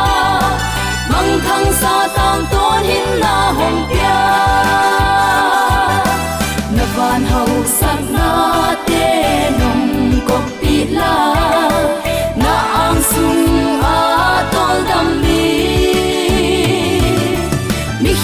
mang 1.10 1.32
thang 1.46 1.68
sa 1.80 1.94
tang 2.16 2.42
to 2.52 2.64
nim 2.86 3.08
na 3.22 3.34
hong 3.58 3.80
pia 3.90 4.18
na 6.76 6.84
van 6.96 7.22
hau 7.32 7.50
sang 7.78 8.04
na 8.16 8.30
te 8.88 9.04
nong 9.60 9.86
ko 10.28 10.36
pi 10.60 10.76
la. 10.98 11.14
Na 12.42 12.54
ang 12.84 13.00
sung 13.10 13.84
a 13.92 14.00
tol 14.52 14.78
dam 14.90 15.25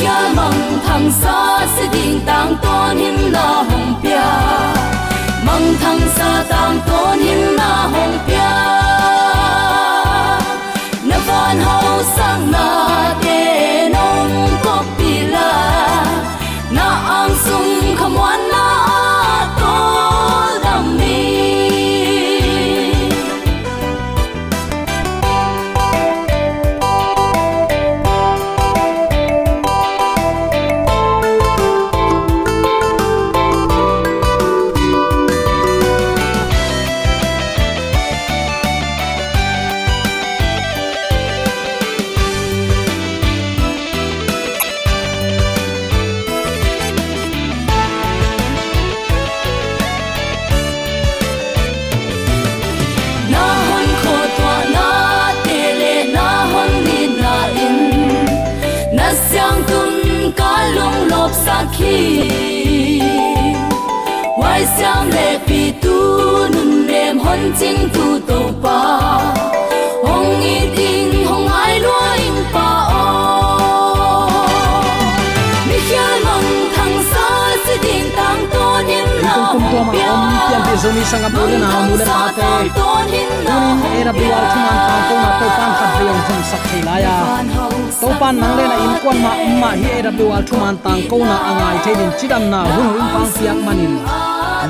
mi 0.03 0.09
mi 0.09 0.09
khia 0.09 0.35
mang 0.35 0.81
thang 0.87 1.11
sa 1.11 1.67
se 1.77 1.89
ding 1.93 2.21
tang 2.27 2.57
tôn 2.63 2.97
nim 2.97 3.33
na 3.33 3.65
hồng 3.69 3.95
pia. 4.03 4.25
Mang 5.47 5.75
thang 5.81 6.01
sa 6.17 6.45
tang 6.49 6.81
tôn 6.87 7.19
nim 7.19 7.57
na 7.57 7.89
hồng 7.93 8.19
pia. 8.27 8.72
Lung 60.77 61.09
lop 61.09 61.31
sa 61.45 61.65
khi. 61.77 61.99
Wai 64.41 64.63
xiang 64.77 65.11
le 65.17 65.29
pi 65.47 65.73
tu 65.83 65.97
nun 66.55 66.71
rem 66.89 67.19
hon 67.25 67.43
ching 67.59 67.83
tu 67.95 68.07
to 68.29 68.39
pa. 68.63 68.81
To 79.73 79.79
ma 79.89 79.93
om 80.13 80.23
pian 80.47 80.63
pi 80.67 80.75
zoni 80.83 81.03
sanga 81.11 81.31
pule 81.35 81.57
na 81.63 81.69
mu 81.87 81.95
le 82.01 82.07
pa 82.13 82.25
te 82.37 82.49
tunin 82.77 83.31
era 83.99 84.13
biwal 84.19 84.45
thuman 84.53 84.79
pa 84.87 84.97
to 85.09 85.15
na 85.23 85.31
to 85.41 85.47
pan 85.57 85.71
khat 85.79 85.93
riang 86.01 86.23
thum 86.27 86.41
sak 86.51 86.63
thela 86.71 86.95
ya 87.05 87.17
to 88.01 88.09
pan 88.21 88.35
nang 88.43 88.55
le 88.59 88.65
na 88.73 88.77
in 88.85 88.95
kon 89.03 89.19
ma 89.25 89.33
ma 89.63 89.71
hi 89.81 89.89
era 89.99 90.13
biwal 90.19 90.43
thuman 90.49 90.77
tang 90.85 91.03
ko 91.11 91.17
na 91.31 91.37
angai 91.51 91.77
thein 91.85 92.13
chidam 92.19 92.45
na 92.53 92.61
hun 92.75 92.89
hun 92.95 93.07
pang 93.15 93.29
siak 93.35 93.59
manin 93.67 93.95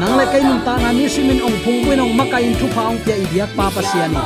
nang 0.00 0.14
le 0.18 0.24
kai 0.32 0.42
nun 0.48 0.60
ta 0.66 0.74
na 0.82 0.90
ni 0.98 1.06
simin 1.14 1.38
ong 1.46 1.58
phung 1.62 1.80
wen 1.88 2.02
ong 2.04 2.14
makai 2.18 2.42
in 2.48 2.54
thu 2.60 2.66
pa 2.76 2.82
ong 2.90 2.98
pia 3.04 3.16
idiak 3.24 3.50
pa 3.58 3.66
pa 3.74 3.82
siani 3.90 4.20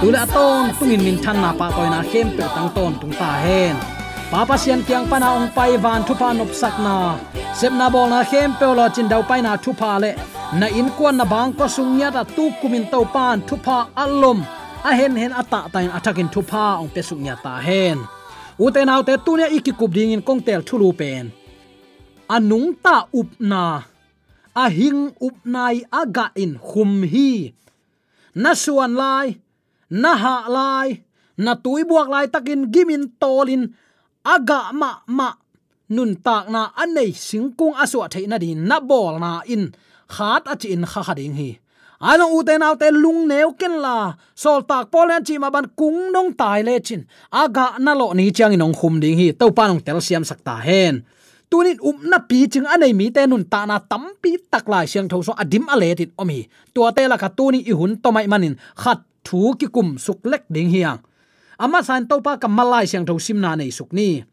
tule 0.00 0.18
aton 0.24 0.62
tungin 0.78 1.00
min 1.06 1.16
than 1.24 1.36
na 1.44 1.50
pa 1.60 1.66
toy 1.76 1.88
na 1.94 2.00
khem 2.10 2.28
pe 2.36 2.44
tang 2.54 2.70
ton 2.76 2.92
tung 3.00 3.14
ta 3.20 3.30
hen 3.46 3.99
papa 4.30 4.54
sian 4.54 4.86
kyang 4.86 5.10
pana 5.10 5.34
ong 5.34 5.50
pai 5.50 5.74
van 5.84 6.06
thu 6.06 6.14
pa 6.14 6.30
nop 6.30 6.50
sak 6.60 6.78
na. 6.86 7.18
Sep 7.58 7.72
na 7.74 7.86
bol 7.90 8.06
na 8.06 8.22
khem 8.30 8.50
pe 8.58 8.66
lo 8.78 8.86
chin 8.94 9.10
dau 9.10 9.22
pai 9.26 9.40
na 9.42 9.52
thu 9.64 9.70
pa 9.80 9.98
le. 10.02 10.14
Na 10.58 10.66
in 10.78 10.88
kwan 10.96 11.18
na 11.18 11.24
bang 11.32 11.50
ko 11.58 11.66
sung 11.66 11.98
nya 11.98 12.08
ta 12.16 12.22
tu 12.36 12.44
kumin 12.62 12.86
to 12.92 13.00
pan 13.14 13.42
thu 13.48 13.56
pa 13.66 13.78
alom 14.02 14.38
a 14.88 14.90
hen 14.98 15.14
hen 15.20 15.32
ata 15.40 15.60
tain 15.72 15.90
atakin 15.96 16.30
thu 16.34 16.40
pa 16.50 16.78
ong 16.82 16.90
pe 16.94 17.00
sung 17.08 17.22
nya 17.26 17.34
ta 17.44 17.58
hen. 17.66 17.98
Ute 18.64 18.80
nau 18.86 19.02
te 19.08 19.14
tu 19.24 19.32
ne 19.36 19.46
ikikup 19.56 19.90
ding 19.96 20.14
in 20.14 20.22
kong 20.26 20.40
tel 20.46 20.62
thulu 20.68 20.88
pen. 21.00 21.24
Anung 22.34 22.68
ta 22.84 22.96
up 23.20 23.30
na. 23.50 23.64
A 24.62 24.64
hing 24.76 25.02
up 25.26 25.36
nai 25.54 25.76
aga 26.00 26.26
in 26.42 26.52
khum 26.68 26.92
hi. 27.12 27.30
Na 28.42 28.50
suan 28.62 28.92
lai. 29.00 29.26
Na 30.02 30.12
ha 30.22 30.36
lai. 30.56 30.88
Na 31.44 31.52
tuibuak 31.64 32.08
lai 32.14 32.26
takin 32.34 32.70
gimin 32.74 33.04
tolin 33.20 33.62
aga, 34.34 34.60
ma 34.80 34.90
ma. 35.18 35.28
Nun 35.90 36.22
tak 36.22 36.46
na 36.54 36.70
anei 36.82 37.10
singkung 37.10 37.74
aswa 37.74 38.06
theina 38.12 38.38
di 38.38 38.54
na 38.54 38.78
bol 38.78 39.18
na 39.18 39.42
in 39.54 39.74
khat 40.14 40.46
a 40.46 40.54
chin 40.54 40.86
kha 40.86 41.02
kha 41.06 41.14
ding 41.18 41.34
hi. 41.34 41.50
Ano 42.00 42.24
u 42.36 42.40
te 42.46 42.54
nau 42.62 42.74
te 42.80 42.88
lung 42.94 43.26
neu 43.30 43.50
ken 43.60 43.74
la. 43.84 44.14
Sol 44.42 44.62
tak 44.70 44.84
polen 44.92 45.26
chi 45.26 45.34
ma 45.42 45.50
ban 45.54 45.66
kung 45.78 46.14
nong 46.14 46.30
tai 46.40 46.62
le 46.62 46.74
chin. 46.86 47.02
Aga 47.42 47.66
na 47.84 47.92
lo 48.00 48.06
ni 48.14 48.30
chang 48.36 48.54
inong 48.54 48.76
khum 48.78 48.94
ding 49.02 49.18
hi. 49.20 49.26
To 49.40 49.50
panong 49.58 49.82
tel 49.86 49.98
siam 50.06 50.24
sakta 50.30 50.54
hen. 50.66 50.94
Tunin 51.50 51.78
um 51.82 51.98
na 52.10 52.18
pi 52.28 52.46
ching 52.52 52.70
anei 52.74 52.94
mi 52.94 53.10
te 53.10 53.26
nun 53.26 53.44
ta 53.52 53.66
na 53.66 53.76
tam 53.90 54.04
pi 54.22 54.30
tak 54.52 54.64
lai 54.72 54.86
siang 54.86 55.08
tho 55.10 55.18
so 55.26 55.32
adim 55.42 55.66
ale 55.74 55.90
tit 55.98 56.10
omi 56.22 56.38
tua 56.74 56.88
te 56.96 57.02
la 57.10 57.16
ka 57.22 57.28
tuni 57.38 57.60
i 57.70 57.72
hun 57.78 57.92
to 58.02 58.08
mai 58.14 58.26
manin. 58.32 58.54
Khat 58.82 58.98
thu 59.26 59.40
ki 59.58 59.66
kum 59.74 59.88
suk 60.04 60.22
lek 60.30 60.44
ding 60.54 60.70
hiang 60.74 60.98
ama 61.60 61.84
san 61.84 62.08
to 62.08 62.16
pa 62.24 62.40
Malai 62.48 62.88
siang 62.88 63.04
tho 63.04 63.20
sim 63.20 63.38
na 63.44 63.52
nei 63.60 63.68
suk 63.68 63.92
ni. 63.92 64.24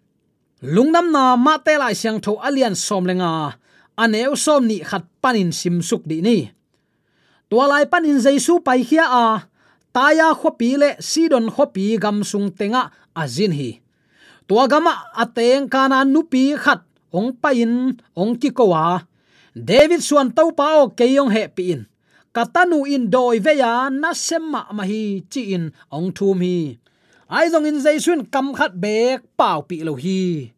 Lungnam 0.63 1.12
na 1.12 1.36
ma 1.36 1.60
te 1.60 1.75
lai 1.75 1.93
siang 1.93 2.19
tho 2.24 2.39
alian 2.48 2.75
som 2.75 3.03
lenga 3.03 3.31
aneu 4.03 4.34
som 4.39 4.63
ni 4.63 4.79
khat 4.89 5.03
panin 5.22 5.51
sim 5.51 5.84
suk 5.84 6.03
di 6.10 6.24
ni. 6.24 6.38
Tua 7.50 7.67
lai 7.67 7.86
panin 7.91 8.17
jaisu 8.24 8.63
pai 8.65 8.81
khia 8.88 9.05
a. 9.05 9.27
Taya 9.96 10.31
khopi 10.39 10.69
le 10.81 10.89
sidon 11.10 11.51
khopi 11.55 11.86
gam 12.03 12.24
sung 12.24 12.48
tenga 12.57 12.84
azin 13.22 13.53
hi. 13.60 13.72
Tua 14.48 14.63
gama 14.72 14.93
ateng 15.24 15.67
kana 15.67 16.07
nupi 16.07 16.55
khat 16.55 16.88
ong 17.12 17.36
pain 17.41 17.96
ong 18.15 18.34
ki 18.41 18.50
kowa 18.51 19.03
david 19.55 20.03
suan 20.03 20.29
to 20.36 20.51
pa 20.51 20.84
o 20.84 20.93
keyong 20.93 21.31
he 21.31 21.48
pin 21.48 21.88
katanu 22.36 22.86
in 22.86 23.10
doi 23.10 23.39
veya 23.39 23.89
na 23.89 24.12
semma 24.13 24.62
mahi 24.77 25.24
chi 25.31 25.41
in 25.55 25.74
ong 25.91 26.12
thum 26.13 26.39
hi 26.46 26.77
ai 27.27 27.51
zong 27.51 27.67
in 27.67 27.84
jaisun 27.84 28.24
kam 28.31 28.55
khat 28.55 28.72
bek 28.84 29.19
pau 29.36 29.60
pi 29.67 29.84
lo 29.84 29.93
hi. 30.00 30.51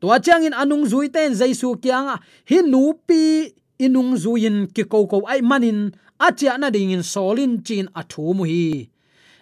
To 0.00 0.12
chang 0.18 0.44
in 0.44 0.52
anung 0.52 0.84
zui 0.90 1.06
ten 1.08 1.32
jaisu 1.32 1.78
kyanga 1.78 2.18
hi 2.50 2.58
nu 2.62 2.98
pi 3.06 3.54
inung 3.78 4.18
zuin 4.18 4.66
ki 4.74 4.84
ko 4.90 5.06
ko 5.06 5.22
ai 5.24 5.40
manin 5.40 5.94
achia 6.18 6.58
na 6.58 6.68
ding 6.74 6.90
in 6.90 7.02
solin 7.02 7.62
chin 7.66 7.86
athu 7.94 8.34
mu 8.36 8.44
hi. 8.44 8.90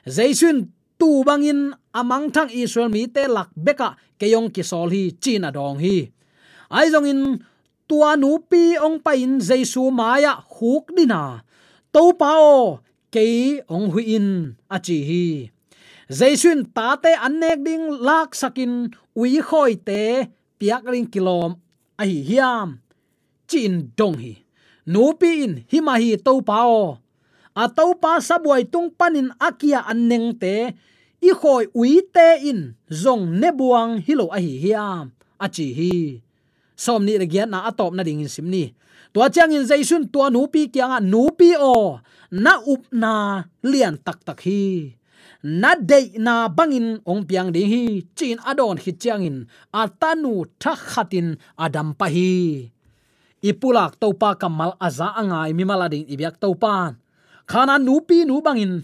Jaisun 0.04 0.68
tu 1.00 1.24
bangin 1.24 1.72
amang 1.96 2.28
thang 2.34 2.52
israel 2.52 2.92
mi 2.92 3.08
te 3.08 3.24
lak 3.26 3.48
beka 3.56 3.96
keyong 4.20 4.52
ki 4.54 4.62
sol 4.62 4.88
hi 4.94 5.10
chin 5.22 5.48
dong 5.56 5.80
hi. 5.80 6.12
Ai 6.70 6.86
zong 6.92 7.08
in 7.08 7.20
tua 7.88 8.12
nu 8.20 8.38
pi 8.50 8.76
ong 8.76 9.00
pa 9.00 9.12
in 9.16 9.40
jaisu 9.40 9.88
maya 9.88 10.36
huk 10.36 10.92
dina 10.96 11.40
to 11.92 12.12
pao 12.20 12.84
ke 13.08 13.24
ong 13.72 13.88
hui 13.92 14.04
in 14.16 14.28
achi 14.68 14.98
hi 15.08 15.53
jaisun 16.08 16.68
ta 16.74 16.96
te 17.00 17.12
anek 17.16 17.58
ding 17.64 17.84
lak 18.06 18.34
sakin 18.34 18.92
ui 19.16 19.40
khoi 19.40 19.76
te 19.76 20.28
piak 20.58 20.84
ring 20.92 21.08
kilom 21.08 21.56
a 22.00 22.02
hi 22.04 22.18
hiam. 22.28 22.80
Chin 23.48 23.92
dong 23.96 24.16
hi. 24.18 24.34
Nu 24.86 25.12
pi 25.20 25.44
in 25.44 25.54
hi 25.70 25.78
ma 25.80 25.94
hi 26.02 26.16
to 26.16 26.40
pao 26.42 27.04
a 27.54 27.64
to 27.70 27.94
pa 28.02 28.18
sabuai 28.18 28.66
tung 28.66 28.90
panin 28.90 29.30
akia 29.38 29.86
anneng 29.86 30.34
te, 30.42 30.74
i 31.22 31.30
khoi 31.30 31.70
ui 31.70 32.02
te 32.14 32.42
in 32.50 32.74
zong 32.90 33.30
ne 33.40 33.48
buang 33.54 34.02
hilo 34.02 34.26
a 34.34 34.38
hi 34.42 34.58
hiam. 34.64 35.14
Achi 35.38 35.66
hi. 35.78 35.94
Som 36.74 37.06
ni 37.06 37.14
re 37.14 37.26
giat 37.30 37.48
na 37.48 37.70
atop 37.70 37.94
na 37.94 38.02
ding 38.02 38.20
in 38.20 38.28
sim 38.28 38.50
ni. 38.50 38.74
To 39.14 39.22
chang 39.30 39.54
in 39.54 39.62
jaisun 39.62 40.10
to 40.10 40.26
nu 40.34 40.50
pi 40.50 40.66
kyanga 40.66 40.98
nu 40.98 41.30
pi 41.38 41.54
o. 41.54 42.02
Na 42.34 42.58
up 42.66 42.82
na 42.90 43.44
lian 43.62 43.94
tak 44.02 44.26
tak 44.26 44.42
hi 44.42 44.98
na 45.44 45.76
de 45.76 46.16
na 46.16 46.48
bangin 46.48 47.04
ong 47.04 47.28
piang 47.28 47.52
ding 47.52 47.68
hi, 47.68 48.00
chin 48.16 48.40
adon 48.40 48.80
hi 48.80 48.90
changin 48.96 49.44
atanu 49.76 50.48
tha 50.56 50.72
khatin 50.72 51.36
adam 51.60 51.92
pa 51.92 52.08
hi. 52.08 52.64
Ipulak 53.44 54.00
topa 54.00 54.40
kamal 54.40 54.72
aza 54.80 55.12
angai 55.20 55.52
mi 55.52 55.68
malading 55.68 56.08
ibyak 56.08 56.40
topan 56.40 56.96
khana 57.44 57.76
nu 57.76 58.00
pi 58.00 58.24
nu 58.24 58.40
bangin, 58.40 58.80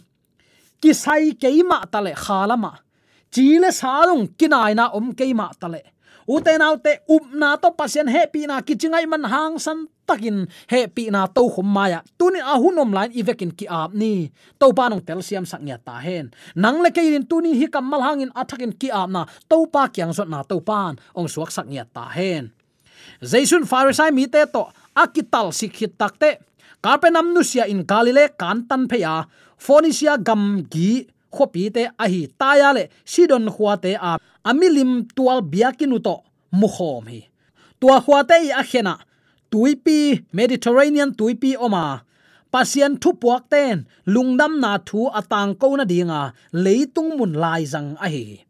kisai 0.85 1.33
keima 1.40 1.88
tale 1.88 2.12
khalama. 2.12 2.76
Chile 3.33 3.73
salung 3.73 4.29
kinai 4.37 4.76
na 4.76 4.93
om 4.93 5.17
keima 5.17 5.49
tale. 5.57 5.81
Uten 6.28 6.61
autte 6.61 7.00
upna 7.08 7.56
um 7.56 7.61
to 7.63 7.69
pasien 7.73 8.06
happy 8.06 8.45
na 8.47 8.61
kichingai 8.61 9.08
man 9.08 9.25
hang 9.25 9.58
san 9.58 9.89
takin 10.11 10.51
pi 10.67 11.07
na 11.15 11.31
to 11.31 11.47
khum 11.47 11.71
maya. 11.71 12.03
Tunin 12.19 12.43
a 12.43 12.59
hunom 12.59 12.91
line 12.91 13.15
ivekin 13.15 13.55
ki 13.55 13.71
ap 13.71 13.95
ni. 13.95 14.35
To 14.59 14.75
pa 14.75 14.91
nong 14.91 15.07
tel 15.07 15.23
siam 15.23 15.47
sak 15.47 15.63
nya 15.63 15.79
ta 15.79 16.03
hen. 16.03 16.35
Nang 16.59 16.83
le 16.83 16.91
kein 16.91 17.23
tunin 17.31 17.55
hi 17.55 17.71
kamal 17.71 18.03
hangin 18.03 18.35
athakin 18.35 18.75
ki 18.75 18.91
ap 18.91 19.09
na 19.15 19.23
to 19.47 19.71
pa 19.71 19.87
kyang 19.87 20.11
zot 20.11 20.27
na 20.27 20.43
to 20.43 20.59
pan. 20.59 20.99
Ong 21.15 21.31
suak 21.31 21.55
sak 21.55 21.71
nya 21.71 21.87
ta 21.87 22.11
hen. 22.11 22.51
Jaisun 23.23 23.63
pharisai 23.71 24.11
mi 24.11 24.27
te 24.27 24.43
to 24.51 24.67
akital 24.99 25.55
sikhit 25.55 25.95
takte 25.95 26.43
karpenam 26.83 27.31
nusia 27.31 27.71
in 27.71 27.87
galile 27.87 28.29
kantan 28.35 28.91
pheya 28.91 29.29
phonisia 29.57 30.17
gam 30.19 30.65
gi 30.73 31.07
khopi 31.31 31.71
te 31.71 31.83
ahi 31.95 32.27
taya 32.41 32.75
le. 32.75 32.91
Sidon 33.05 33.47
khuate 33.55 33.95
a 33.95 34.19
amilim 34.45 35.07
tual 35.15 35.41
biakinu 35.41 36.03
to 36.03 36.17
mukhom 36.53 37.07
hi. 37.07 37.21
Tua 37.81 38.01
khuate 38.05 38.37
i 38.49 38.51
akhena 38.53 38.99
tuipi 39.50 40.25
mediterranean 40.32 41.10
tuipi 41.13 41.58
oma. 41.58 42.06
Pasian 42.50 42.99
thu 42.99 43.15
puak 43.15 43.47
ten 43.47 43.86
lungdam 44.06 44.58
na 44.58 44.78
thu 44.82 45.06
atang 45.10 45.54
ko 45.54 45.78
na 45.78 45.86
dinga 45.86 46.34
leitung 46.50 47.15
mun 47.19 47.39
lai 47.39 47.63
zang 47.63 47.95
a 47.99 48.10
hi. 48.10 48.43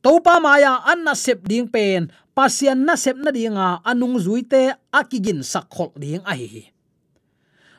Topa 0.00 0.40
maya 0.40 0.80
anna 0.86 1.12
sep 1.12 1.44
ding 1.44 1.68
pen, 1.68 2.08
pasian 2.32 2.86
na 2.86 2.94
sep 2.96 3.18
na 3.20 3.28
dinga, 3.28 3.82
anung 3.84 4.16
zuite 4.16 4.78
akigin 4.88 5.44
sakhol 5.44 5.92
ding 5.98 6.24
a 6.24 6.32
hi. 6.32 6.72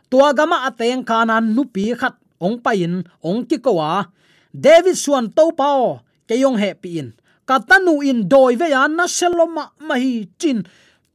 Tua 0.10 0.34
gama 0.38 0.70
ateng 0.70 1.02
kanan 1.02 1.56
nupi 1.58 1.98
khat, 1.98 2.14
ong 2.38 2.62
pain 2.62 3.02
ong 3.26 3.46
ki 3.50 3.58
kowa 3.58 4.06
david 4.54 4.98
suan 4.98 5.30
topa 5.30 6.02
keyong 6.30 6.58
ke 6.58 6.62
he 6.62 6.72
pi 6.74 6.90
in. 7.02 7.10
Katanu 7.50 8.06
in 8.06 8.30
doi 8.30 8.54
ve 8.54 8.70
ya 8.70 8.86
na 8.86 9.10
seloma 9.10 9.74
mahi 9.82 10.30
chin 10.38 10.62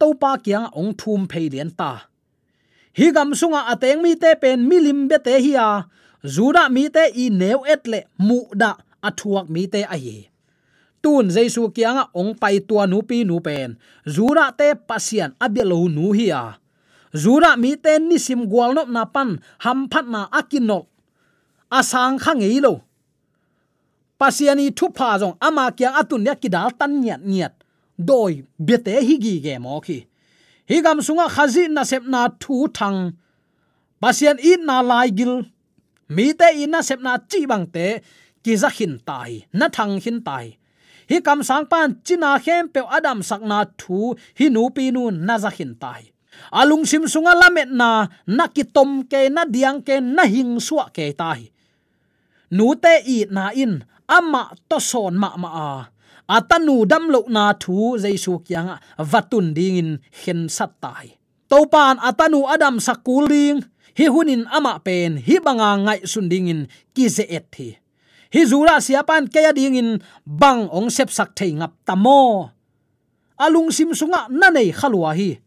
to 0.04 0.12
pa 0.20 0.36
kyang 0.36 0.68
ong 0.76 0.92
thum 1.00 1.24
phei 1.30 1.48
lian 1.48 1.72
ta. 1.72 1.92
Hi 2.98 3.08
gam 3.16 3.32
sunga 3.32 3.60
ateng 3.72 4.04
mi 4.04 4.12
te 4.22 4.36
pen 4.42 4.68
milim 4.68 5.08
be 5.08 5.16
te 5.26 5.34
hi 5.44 5.52
a. 5.56 5.70
Zura 6.34 6.68
mi 6.68 6.84
te 6.94 7.08
i 7.22 7.32
neu 7.40 7.64
etle 7.74 8.00
mu 8.26 8.38
da 8.60 8.70
athuak 9.08 9.46
mi 9.54 9.64
te 9.72 9.80
a 9.94 9.96
hi 10.04 10.28
tun 11.04 11.28
jaisu 11.28 11.68
kyanga 11.76 12.04
ong 12.16 12.32
pai 12.40 12.56
tua 12.68 12.84
nu 12.88 12.98
pi 13.08 13.18
nu 13.28 13.36
pen. 13.46 13.76
Zura 14.14 14.46
te 14.58 14.68
pasian 14.88 15.30
abelo 15.44 15.80
nu 15.96 16.12
hi 16.16 16.26
a. 16.32 16.44
Zura 17.22 17.50
mi 17.62 17.72
te 17.84 17.92
ni 18.08 18.16
sim 18.26 18.48
gwal 18.50 18.72
nop 18.76 18.88
na 18.88 19.04
pan, 19.14 19.30
ham 19.64 19.78
phat 19.92 20.06
na 20.08 20.20
akinol 20.38 20.84
asang 21.78 22.16
khang 22.24 22.40
ei 22.48 22.60
lo. 22.64 22.74
Pasiani 24.20 24.66
thu 24.78 24.86
pha 24.96 25.08
jong 25.20 25.36
ama 25.46 25.64
kya 25.78 25.88
atun 26.00 26.26
ya 26.28 26.34
kidal 26.42 26.70
tan 26.78 26.92
nyat 27.04 27.22
nyat 27.32 27.63
doi, 27.98 28.42
bete 28.58 29.00
hi 29.06 29.16
gi 29.22 29.40
ge 29.44 29.58
mo 29.58 29.80
khi. 29.80 30.04
Hi 30.68 30.80
gam 30.80 30.98
sunga 31.00 31.28
khazi 31.28 31.68
na 31.68 31.84
sep 31.84 32.02
na 32.02 32.28
thu 32.40 32.66
thang. 32.74 33.12
Pasian 34.00 34.38
in 34.38 34.66
na 34.66 34.80
lai 34.80 35.08
gil. 35.10 35.42
Mi 36.08 36.32
te 36.32 36.48
in 36.62 36.70
na 36.70 36.80
sep 36.82 37.00
na 37.00 37.18
chi 37.30 37.46
bang 37.46 37.66
te, 37.74 38.00
ki 38.44 38.56
za 38.56 38.68
hin 38.68 38.98
tai, 39.06 39.44
na 39.52 39.68
thang 39.68 40.00
hin 40.04 40.20
tai. 40.24 40.56
Hi 41.10 41.20
kam 41.20 41.42
sang 41.42 41.66
pan 41.66 42.00
china 42.04 42.38
khem 42.44 42.68
pe 42.68 42.80
adam 42.96 43.20
sakna 43.28 43.64
thu, 43.78 44.14
hi 44.38 44.48
nu 44.48 44.70
pi 44.76 44.90
nu 44.90 45.10
na 45.10 45.38
za 45.38 45.50
hin 45.50 45.74
tai. 45.80 46.02
Alung 46.52 46.84
sim 46.86 47.04
sunga 47.06 47.32
lamet 47.40 47.70
na 47.70 48.06
na 48.26 48.46
kitom 48.46 49.04
ke, 49.10 49.28
na 49.30 49.44
diang 49.44 49.80
ke, 49.86 50.00
na 50.00 50.24
hing 50.24 50.60
suwa 50.66 50.88
ke 50.96 51.12
tai. 51.12 51.50
Nu 52.50 52.74
te 52.74 52.94
i 53.16 53.18
na 53.30 53.50
in, 53.54 53.84
ama 54.08 54.42
to 54.68 54.80
son 54.80 55.14
ma 55.18 55.36
ma 55.36 55.50
a 55.68 55.70
atanu 56.28 56.88
dam 56.88 57.12
lo 57.12 57.24
na 57.28 57.52
thu 57.52 57.96
jaisu 58.00 58.40
kyanga 58.46 58.80
vatun 58.98 59.52
ding 59.56 59.76
in 59.80 59.90
hen 60.24 60.48
sat 60.48 60.72
tai. 60.80 61.16
Topan 61.50 62.00
atanu 62.00 62.48
adam 62.48 62.80
sakul 62.80 63.28
ding. 63.28 63.60
Hi 63.94 64.10
hunin 64.10 64.42
ama 64.50 64.82
pen, 64.82 65.22
hi 65.22 65.38
banga 65.38 65.78
ngai 65.78 66.02
sun 66.02 66.26
ding 66.26 66.50
in 66.50 66.60
ki 66.94 67.06
ze 67.06 67.24
et 67.30 67.46
thi. 67.54 67.78
Hi 68.34 68.42
zura 68.42 68.82
siapan 68.82 69.30
ke 69.30 69.54
ding 69.54 69.78
in 69.78 69.90
bang 70.26 70.66
ong 70.66 70.90
sep 70.90 71.10
sak 71.14 71.30
thei 71.38 71.54
ngap 71.54 71.72
tamo 71.86 72.50
alung 73.38 73.70
sim 73.70 73.94
sunga 73.94 74.26
na 74.30 74.50
nei 74.50 74.74
khalwa 74.74 75.14
hi. 75.14 75.38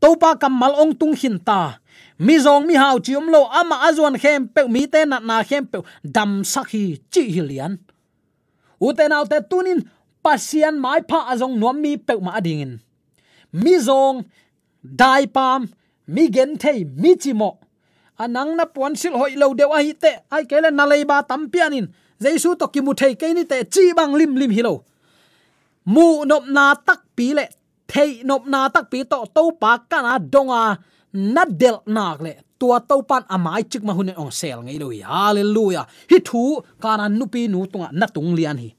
Topa 0.00 0.40
kamal 0.40 0.72
ong 0.82 0.96
tung 0.96 1.12
hin 1.12 1.36
ta. 1.36 1.78
Mi 2.16 2.38
zong 2.38 2.64
mi 2.64 2.74
hau 2.78 2.96
chiom 3.02 3.28
lo 3.28 3.44
ama 3.50 3.84
azon 3.88 4.16
khem 4.16 4.48
pe, 4.48 4.64
mi 4.68 4.86
te 4.86 5.04
na 5.04 5.18
na 5.18 5.42
khem 5.44 5.66
pe, 5.66 5.78
dam 6.00 6.46
sakhi 6.46 7.02
chi 7.12 7.28
hilian 7.34 7.76
uten 8.82 9.12
autte 9.14 9.38
tunin 9.50 9.80
pasian 10.24 10.76
mai 10.84 11.00
pha 11.10 11.18
azong 11.32 11.56
nuam 11.60 11.76
mi 11.82 11.92
pe 12.06 12.14
ma 12.26 12.32
adingin 12.38 12.72
mi 13.52 13.74
zong, 13.86 14.24
dai 14.82 15.26
pam, 15.26 15.68
mi 16.14 16.30
gen 16.34 16.56
thei, 16.62 16.84
mi 16.84 17.12
chimo 17.22 17.50
anang 18.22 18.52
na 18.56 18.64
pon 18.64 18.94
sil 19.00 19.14
hoi 19.20 19.34
lo 19.40 19.46
dewa 19.58 19.78
hi 19.86 19.92
te, 20.02 20.12
ai 20.34 20.44
kele 20.50 20.70
na 20.70 20.84
lei 20.90 21.04
ba 21.10 21.16
tam 21.28 21.42
pianin 21.52 21.86
jaisu 22.22 22.50
to 22.60 22.66
ki 22.72 22.80
mu 22.86 22.92
thei 23.00 23.14
ke 23.20 23.26
ni 23.34 23.44
te, 23.50 23.58
chi 23.74 23.92
bang 23.98 24.12
lim 24.18 24.32
lim 24.40 24.52
hi 24.56 24.62
lo. 24.68 24.74
Mu 25.92 26.06
nop 26.30 26.44
na 26.56 26.64
tak 26.86 27.00
pi 27.16 27.26
le, 27.38 27.44
thei 27.90 28.10
nop 28.28 28.42
na 28.52 28.60
tak 28.74 28.86
pi 28.92 28.98
to 29.10 29.18
to 29.36 29.42
pa 29.62 29.72
kana 29.90 30.12
donga 30.32 30.62
na 31.34 31.42
del 31.44 31.76
nak 31.86 32.18
le. 32.26 32.34
Tua 32.58 32.78
to 32.88 33.02
pan 33.02 33.22
amai 33.34 33.62
chik 33.70 33.82
ma 33.82 33.92
hun 33.98 34.14
ong 34.22 34.30
sel 34.30 34.62
ngai 34.62 34.78
lui 34.82 34.98
hallelujah. 35.02 35.86
Hi 36.10 36.18
thu 36.28 36.42
kana 36.82 37.08
nu 37.18 37.26
pi 37.32 37.40
nu 37.52 37.66
tunga 37.72 37.88
na 38.00 38.06
tung 38.14 38.30
lian 38.38 38.56
hi 38.62 38.70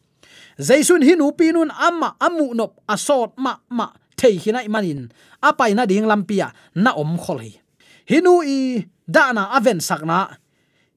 jaisun 0.58 1.04
hi 1.04 1.16
nu 1.16 1.32
pi 1.32 1.52
amma 1.88 2.16
amu 2.20 2.54
nop 2.54 2.80
asot 2.88 3.32
ma 3.38 3.56
ma 3.70 3.88
thei 4.18 4.38
hina 4.38 4.62
manin. 4.68 5.12
Apai 5.42 5.76
na 5.76 5.86
ding 5.86 6.06
lampia 6.06 6.52
na 6.76 6.92
om 6.94 7.18
khol 7.18 7.40
hi 7.40 7.64
hinu 8.10 8.44
i 8.44 8.86
dana 9.08 9.50
aven 9.58 9.80
sakna. 9.80 10.38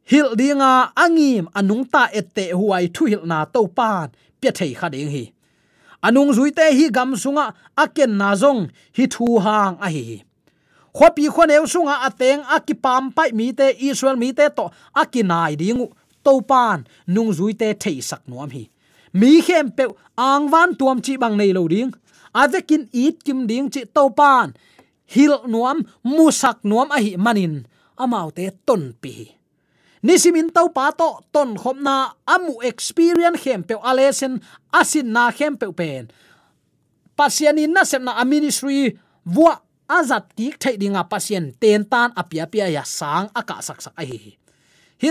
Hil 0.05 0.37
dinga 0.39 0.93
angim 0.95 1.47
anung 1.55 1.85
ta 1.91 2.09
ette 2.13 2.55
huai 2.55 2.87
thu 2.95 3.07
hil 3.11 3.25
na 3.27 3.45
to 3.45 3.67
pan 3.67 4.11
pya 4.41 4.51
thei 4.59 4.73
kha 4.79 4.89
ding 4.89 5.11
hi. 5.11 5.25
Anung 6.07 6.31
zuite 6.37 6.67
hi 6.79 6.87
gam 6.97 7.17
sunga 7.23 7.55
aken 7.77 8.13
na 8.21 8.35
zong 8.43 8.71
hi 8.97 9.05
thu 9.15 9.39
hang 9.45 9.77
a 9.87 9.89
hi. 9.91 10.23
Khopi 10.97 11.25
khoneu 11.35 11.65
sunga 11.73 11.95
ateng 12.07 12.43
akipam 12.57 13.11
pai 13.17 13.31
mi 13.39 13.53
te 13.53 13.67
israel 13.89 14.17
mi 14.17 14.33
te 14.33 14.47
to 14.57 14.71
akinai 14.95 15.53
dingu 15.61 15.87
to 16.25 16.33
pan 16.51 16.87
nung 17.07 17.31
zuite 17.39 17.69
thei 17.83 17.99
sak 18.09 18.23
nuam 18.31 18.51
hi 18.51 18.65
mi 19.13 19.43
khem 19.43 19.71
pe 19.71 19.87
ang 20.17 20.49
van 20.51 20.75
tuam 20.75 20.99
chi 21.05 21.15
bang 21.21 21.37
nei 21.37 21.53
lo 21.53 21.69
ding. 21.69 21.93
Avekin 22.35 22.89
eat 22.93 23.23
kim 23.25 23.47
ding 23.47 23.71
chi 23.71 23.85
to 23.87 24.11
pan. 24.11 24.57
Hil 25.07 25.47
nuam 25.47 25.87
musak 26.03 26.65
nuam 26.67 26.91
a 26.91 26.99
hi 26.99 27.15
manin. 27.17 27.69
Amau 27.97 28.35
te 28.35 28.51
ton 28.67 28.97
pi. 28.99 29.33
Nisimin 30.03 30.53
to 30.53 30.69
pa 30.71 30.93
to 30.93 31.23
ton 31.33 31.57
khom 31.57 31.81
na 31.83 32.13
amu 32.27 32.61
experience 32.63 33.41
khem 33.41 33.65
pe 33.65 33.75
alesen 33.81 34.43
asin 34.71 35.13
na 35.15 35.31
khem 35.31 35.57
pe 35.57 35.71
pen. 35.73 36.11
Pasiani 37.17 37.65
na 37.67 37.83
sem 37.85 38.05
na 38.05 38.21
ministry 38.25 38.99
vua 39.25 39.63
azat 39.89 40.29
tik 40.37 40.61
thai 40.61 40.77
dinga 40.77 41.09
pasien 41.09 41.55
ten 41.57 41.87
tan 41.87 42.13
apia 42.13 42.45
pia 42.47 42.69
ya 42.69 42.85
sang 42.85 43.33
aka 43.33 43.63
sak 43.65 43.81
sak 43.81 43.95
a 43.97 44.05
hi 44.05 44.19
hi. 44.19 44.33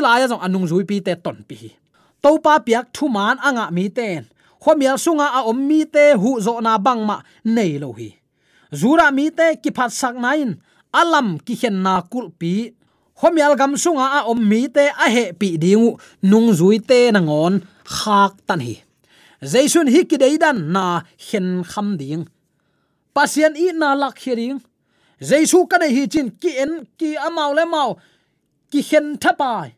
La 0.02 0.22
ya 0.22 0.30
jong 0.30 0.44
anung 0.44 0.68
zui 0.70 0.86
pi 0.86 1.02
te 1.02 1.14
ton 1.18 1.42
pi 1.46 1.85
topa 2.26 2.58
piak 2.66 2.86
thu 2.96 3.06
man 3.16 3.38
anga 3.48 3.66
mi 3.76 3.86
ten. 3.98 4.26
Khomial 4.64 4.98
sunga 5.06 5.28
a 5.38 5.40
om 5.50 5.60
mi 5.70 5.80
te 5.86 6.06
hu 6.22 6.32
zo 6.46 6.54
na 6.66 6.74
bang 6.86 7.02
ma 7.10 7.18
nei 7.56 7.78
lo 7.84 7.90
hi. 8.00 8.10
Zura 8.80 9.08
mi 9.18 9.26
te 9.38 9.48
ki 9.62 9.70
phat 9.78 9.92
sak 10.00 10.16
nain, 10.26 10.50
alam 11.02 11.28
ki 11.46 11.54
hen 11.62 11.78
na 11.86 11.94
kul 12.12 12.28
pi. 12.40 12.54
Khomial 13.20 13.54
gam 13.60 13.74
sunga 13.84 14.06
a 14.18 14.20
om 14.32 14.42
mi 14.52 14.62
te 14.76 14.86
a 15.06 15.08
he 15.16 15.26
pi 15.40 15.50
dingu, 15.64 15.92
nung 16.30 16.50
zui 16.60 16.78
te 16.90 17.00
na 17.14 17.20
ngon, 17.28 17.62
khak 17.98 18.34
tan 18.48 18.62
hi. 18.68 18.76
Jaisun 19.52 19.88
hi 19.94 20.02
ki 20.10 20.18
deidan 20.24 20.58
na 20.74 20.86
hen 21.28 21.48
kham 21.72 21.88
ding. 22.02 22.24
Pasien 23.16 23.54
i 23.66 23.68
na 23.82 23.94
lak 24.02 24.18
hiring 24.24 24.60
jaisu 25.30 25.60
ka 25.70 25.78
nei 25.78 25.94
hi 25.96 26.04
chin 26.14 26.30
ki 26.42 26.52
en, 26.64 26.74
ki 26.98 27.10
amau 27.28 27.54
le 27.58 27.66
mau, 27.74 27.90
ki 28.72 28.82
hen 28.90 29.08
thapai 29.22 29.70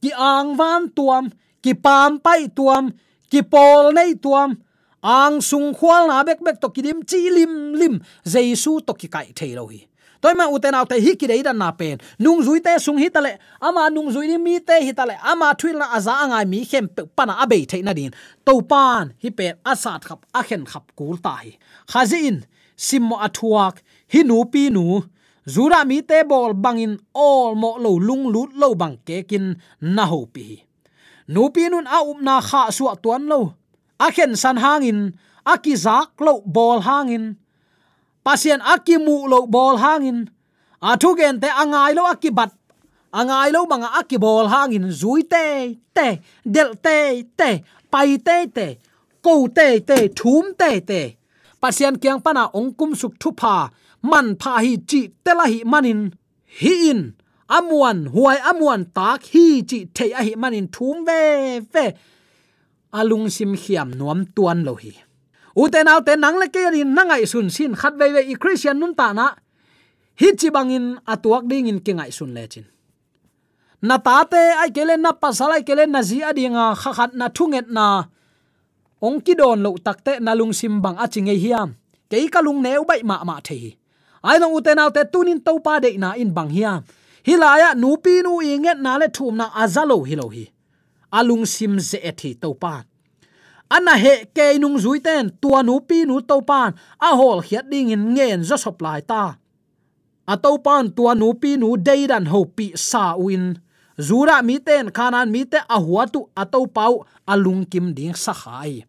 ki 0.00 0.10
ang 0.16 0.56
van 0.56 0.88
tuam 0.96 1.28
ki 1.62 1.74
pam 1.74 2.18
pai 2.20 2.48
tuam, 2.48 2.92
ki 3.30 3.42
pol 3.42 3.92
nei 3.92 4.14
tuam, 4.14 4.56
ang 5.02 5.40
sung 5.40 5.72
khwal 5.72 6.08
na 6.08 6.24
bek 6.24 6.40
bek 6.44 6.60
to 6.60 6.68
kidim 6.68 7.04
chi 7.08 7.30
lim 7.32 7.72
lim, 7.72 7.94
jesu 8.24 8.80
to 8.84 8.92
ki 8.94 9.08
kai 9.08 9.28
thei 9.36 9.54
lo 9.54 9.66
hi. 9.66 9.86
Toy 10.20 10.34
ma 10.36 10.44
uten 10.52 10.76
autte 10.76 10.98
hi 11.00 11.14
ki 11.16 11.26
dei 11.30 11.40
dan 11.40 11.56
na 11.56 11.70
pen. 11.72 11.96
Nung 12.20 12.44
zui 12.44 12.60
te 12.60 12.76
sung 12.76 12.98
hi 13.00 13.08
tale 13.08 13.38
ama 13.60 13.88
nung 13.88 14.12
zui 14.12 14.28
ni 14.28 14.36
mi 14.36 14.60
te 14.60 14.76
hi 14.84 14.92
tale 14.92 15.16
ama 15.24 15.54
thwil 15.56 15.80
na 15.80 15.86
aza 15.96 16.12
anga 16.24 16.44
mi 16.44 16.60
khem 16.70 16.88
pe 16.92 17.08
pana 17.16 17.40
abe 17.40 17.64
the 17.64 17.80
na 17.82 17.96
din. 17.96 18.12
To 18.44 18.60
pan 18.60 19.14
hi 19.22 19.30
pe 19.30 19.56
asat 19.64 20.04
khap 20.04 20.26
a 20.34 20.44
khen 20.44 20.68
khap 20.68 20.92
kul 20.92 21.16
ta 21.24 21.40
hi. 21.40 21.56
Khazin 21.88 22.44
simmo 22.76 23.16
athuak 23.16 23.80
hi 24.12 24.20
nu 24.22 24.44
pi 24.52 24.68
nu. 24.68 25.00
Zura 25.48 25.86
mi 25.88 26.02
te 26.02 26.20
bol 26.28 26.52
bangin 26.52 27.00
all 27.14 27.54
mo 27.54 27.80
lo 27.80 27.96
lung 27.96 28.28
lut 28.28 28.52
lo 28.52 28.74
bang 28.74 29.00
ke 29.06 29.24
kin 29.24 29.56
na 29.80 30.04
ho 30.04 30.26
pi 30.26 30.60
nupinun 31.34 31.86
a 31.96 31.98
um 32.02 32.08
upna 32.10 32.34
kha 32.48 32.62
suwa 32.76 32.92
tuan 33.02 33.22
lo. 33.30 33.40
A 34.04 34.06
khen 34.14 34.32
san 34.42 34.56
hangin, 34.64 35.00
a 35.52 35.54
ki 35.64 35.74
zak 35.84 36.10
lo 36.26 36.32
bol 36.56 36.78
hangin. 36.88 37.24
Pasien 38.24 38.60
akimu 38.72 39.16
lo 39.32 39.38
bol 39.54 39.76
hangin. 39.84 40.18
A 40.88 40.90
thu 41.00 41.08
gen 41.18 41.36
te 41.42 41.48
angai 41.62 41.92
lo 41.98 42.02
akibat 42.12 42.50
angai 43.18 43.48
lo 43.54 43.60
banga 43.70 43.88
akibol 44.00 44.46
hangin. 44.54 44.86
Zui 45.00 45.22
te 45.32 45.44
te, 45.96 46.06
del 46.54 46.70
te 46.84 46.96
te, 47.38 47.50
pai 47.92 48.10
te 48.26 48.36
te 48.56 48.66
ko 49.22 49.48
te 49.48 49.80
te, 49.80 50.08
thum 50.08 50.54
te 50.58 50.80
te. 50.80 51.16
Pasien 51.60 51.98
kyang 52.00 52.20
pana 52.24 52.48
ongkum 52.56 52.96
suk 52.96 53.14
thu 53.20 53.30
pha. 53.40 53.70
Man 54.02 54.36
pha 54.40 54.52
hi 54.64 54.72
chi 54.88 55.00
tela 55.24 55.44
hi 55.52 55.60
manin. 55.64 56.00
Hi 56.60 56.72
in 56.90 57.00
amuan, 57.50 58.06
huai 58.14 58.38
amuan 58.50 58.86
tak 58.94 59.26
hi 59.34 59.62
chi 59.66 59.78
the 59.96 60.06
a 60.14 60.22
hi 60.22 60.34
manin 60.38 60.68
thum 60.70 61.04
ve 61.04 61.60
ve. 61.72 61.86
Alung 62.94 63.26
sim 63.30 63.52
khiam 63.62 63.94
nuam 63.98 64.24
tuan 64.34 64.62
lo 64.66 64.74
hi. 64.74 64.92
Uten 65.56 65.90
au 65.90 66.00
te 66.06 66.14
nang 66.16 66.38
le 66.38 66.46
ke 66.54 66.62
ri 66.70 66.82
nangai 66.86 67.26
sun 67.26 67.50
sin 67.50 67.74
khat 67.74 67.94
ve 67.98 68.06
ve 68.14 68.22
i 68.32 68.34
christian 68.34 68.78
nun 68.78 68.94
ta 68.94 69.12
na. 69.12 69.26
Hi 70.20 70.28
chi 70.38 70.48
bangin 70.50 70.86
atuak 71.12 71.44
ding 71.50 71.66
in 71.66 71.80
ke 71.84 71.92
ngai 71.98 72.12
sun 72.18 72.34
le 72.34 72.46
chin. 72.46 72.66
Na 73.82 73.96
ta 73.96 74.24
te, 74.24 74.42
ai 74.62 74.70
kele 74.76 74.96
na 74.96 75.10
pasalai 75.12 75.62
kele 75.64 75.86
na 75.86 76.00
zi 76.02 76.18
adinga 76.20 76.76
kha 76.76 76.90
khat 76.98 77.12
na 77.14 77.26
thunget 77.36 77.68
na. 77.76 77.86
Ong 79.00 79.18
ki 79.24 79.34
don 79.34 79.58
lo 79.64 79.70
takte 79.86 80.20
na 80.20 80.32
lung 80.36 80.52
sim 80.52 80.80
bang 80.84 80.96
a 81.00 81.06
e 81.08 81.36
hiam. 81.44 81.74
Kei 82.10 82.28
kalung 82.28 82.60
neu 82.62 82.84
bai 82.84 83.02
ma 83.02 83.24
ma 83.24 83.40
thei. 83.40 83.76
Ai 84.22 84.38
no 84.38 84.52
uten 84.56 84.78
au 84.78 84.90
te 84.90 85.02
tunin 85.12 85.40
topa 85.40 85.80
de 85.80 85.96
na 85.96 86.12
in 86.12 86.30
bang 86.36 86.50
hiam 86.50 86.84
hilaya, 87.26 87.74
nupi 87.74 88.22
nu 88.22 88.40
inget 88.42 88.78
na 88.78 88.98
le 88.98 89.08
thum 89.08 89.36
na 89.36 89.46
azalo 89.62 90.04
hilo 90.08 90.28
hi. 90.28 90.44
Alung 91.12 91.46
sim 91.46 91.78
ze 91.78 91.98
ethi 91.98 92.34
to 92.40 92.54
pan. 92.54 92.84
Ana 93.70 93.94
he 93.98 94.26
ke 94.36 94.58
nung 94.58 94.78
zui 94.78 95.02
ten, 95.02 95.30
tua 95.40 95.62
nupi 95.62 96.06
nu 96.06 96.20
to 96.20 96.40
pan. 96.42 96.74
A 97.00 97.16
hol 97.18 97.40
hiat 97.42 97.70
ding 97.70 97.90
in 97.90 98.14
ngen 98.14 98.44
zo 98.44 98.56
sop 98.56 98.82
lai 98.82 99.00
ta. 99.00 99.36
A 100.26 100.36
to 100.36 100.58
pan 100.58 100.92
tua 100.96 101.14
nupi 101.14 101.56
nu 101.58 101.76
dei 101.76 102.06
dan 102.06 102.26
ho 102.26 102.44
pi 102.44 102.72
sa 102.74 103.16
win 103.16 103.58
zura 103.98 104.42
mi 104.42 104.58
ten, 104.58 104.90
khanan 104.90 105.30
mi 105.30 105.44
te 105.44 105.58
a 105.58 105.78
huwa 105.80 106.06
tu 106.12 106.20
a 106.36 106.44
to 106.46 106.66
pau 106.66 107.04
alung 107.26 107.64
kim 107.70 107.92
ding 107.94 108.14
sa 108.14 108.32
khai 108.32 108.84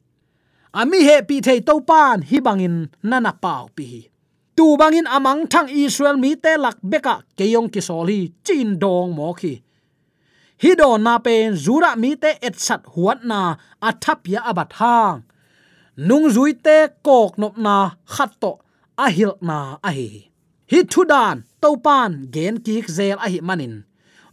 ami 0.74 1.04
he 1.04 1.22
pi 1.28 1.41
thei 1.44 1.60
to 1.60 1.82
pan, 1.82 2.22
hi 2.24 2.39
bangin 2.39 2.88
nana 3.04 3.34
pau 3.34 3.67
pi 3.76 4.11
tu 4.55 4.65
bangin 4.79 5.07
amang 5.15 5.41
thang 5.51 5.69
israel 5.83 6.17
mi 6.23 6.31
te 6.43 6.57
lak 6.63 6.77
beka 6.91 7.15
keyong 7.37 7.69
ki 7.73 7.81
soli 7.87 8.19
chin 8.45 8.79
dong 8.81 9.15
mo 9.17 9.33
khi. 9.39 9.53
Hi 10.61 10.71
do 10.79 10.89
na 11.05 11.13
pen 11.25 11.53
zura 11.63 11.91
mi 12.01 12.11
te 12.15 12.31
et 12.47 12.55
sat 12.65 12.81
huat 12.93 13.19
na 13.29 13.41
athap 13.81 14.19
ya 14.33 14.39
abat 14.51 14.71
hang. 14.79 15.17
Nung 16.07 16.27
zui 16.35 16.53
te 16.65 16.77
kok 17.05 17.31
nop 17.41 17.55
na 17.65 17.75
khat 18.13 18.31
to 18.41 18.51
a 18.97 19.05
hil 19.15 19.33
na 19.41 19.57
a 19.87 19.89
hi 19.97 20.09
hi 20.71 20.79
thu 20.91 21.01
dan 21.11 21.35
to 21.61 21.69
pan 21.85 22.11
gen 22.33 22.55
ki 22.65 22.75
zel 22.97 23.17
a 23.25 23.27
hi 23.33 23.39
manin. 23.47 23.75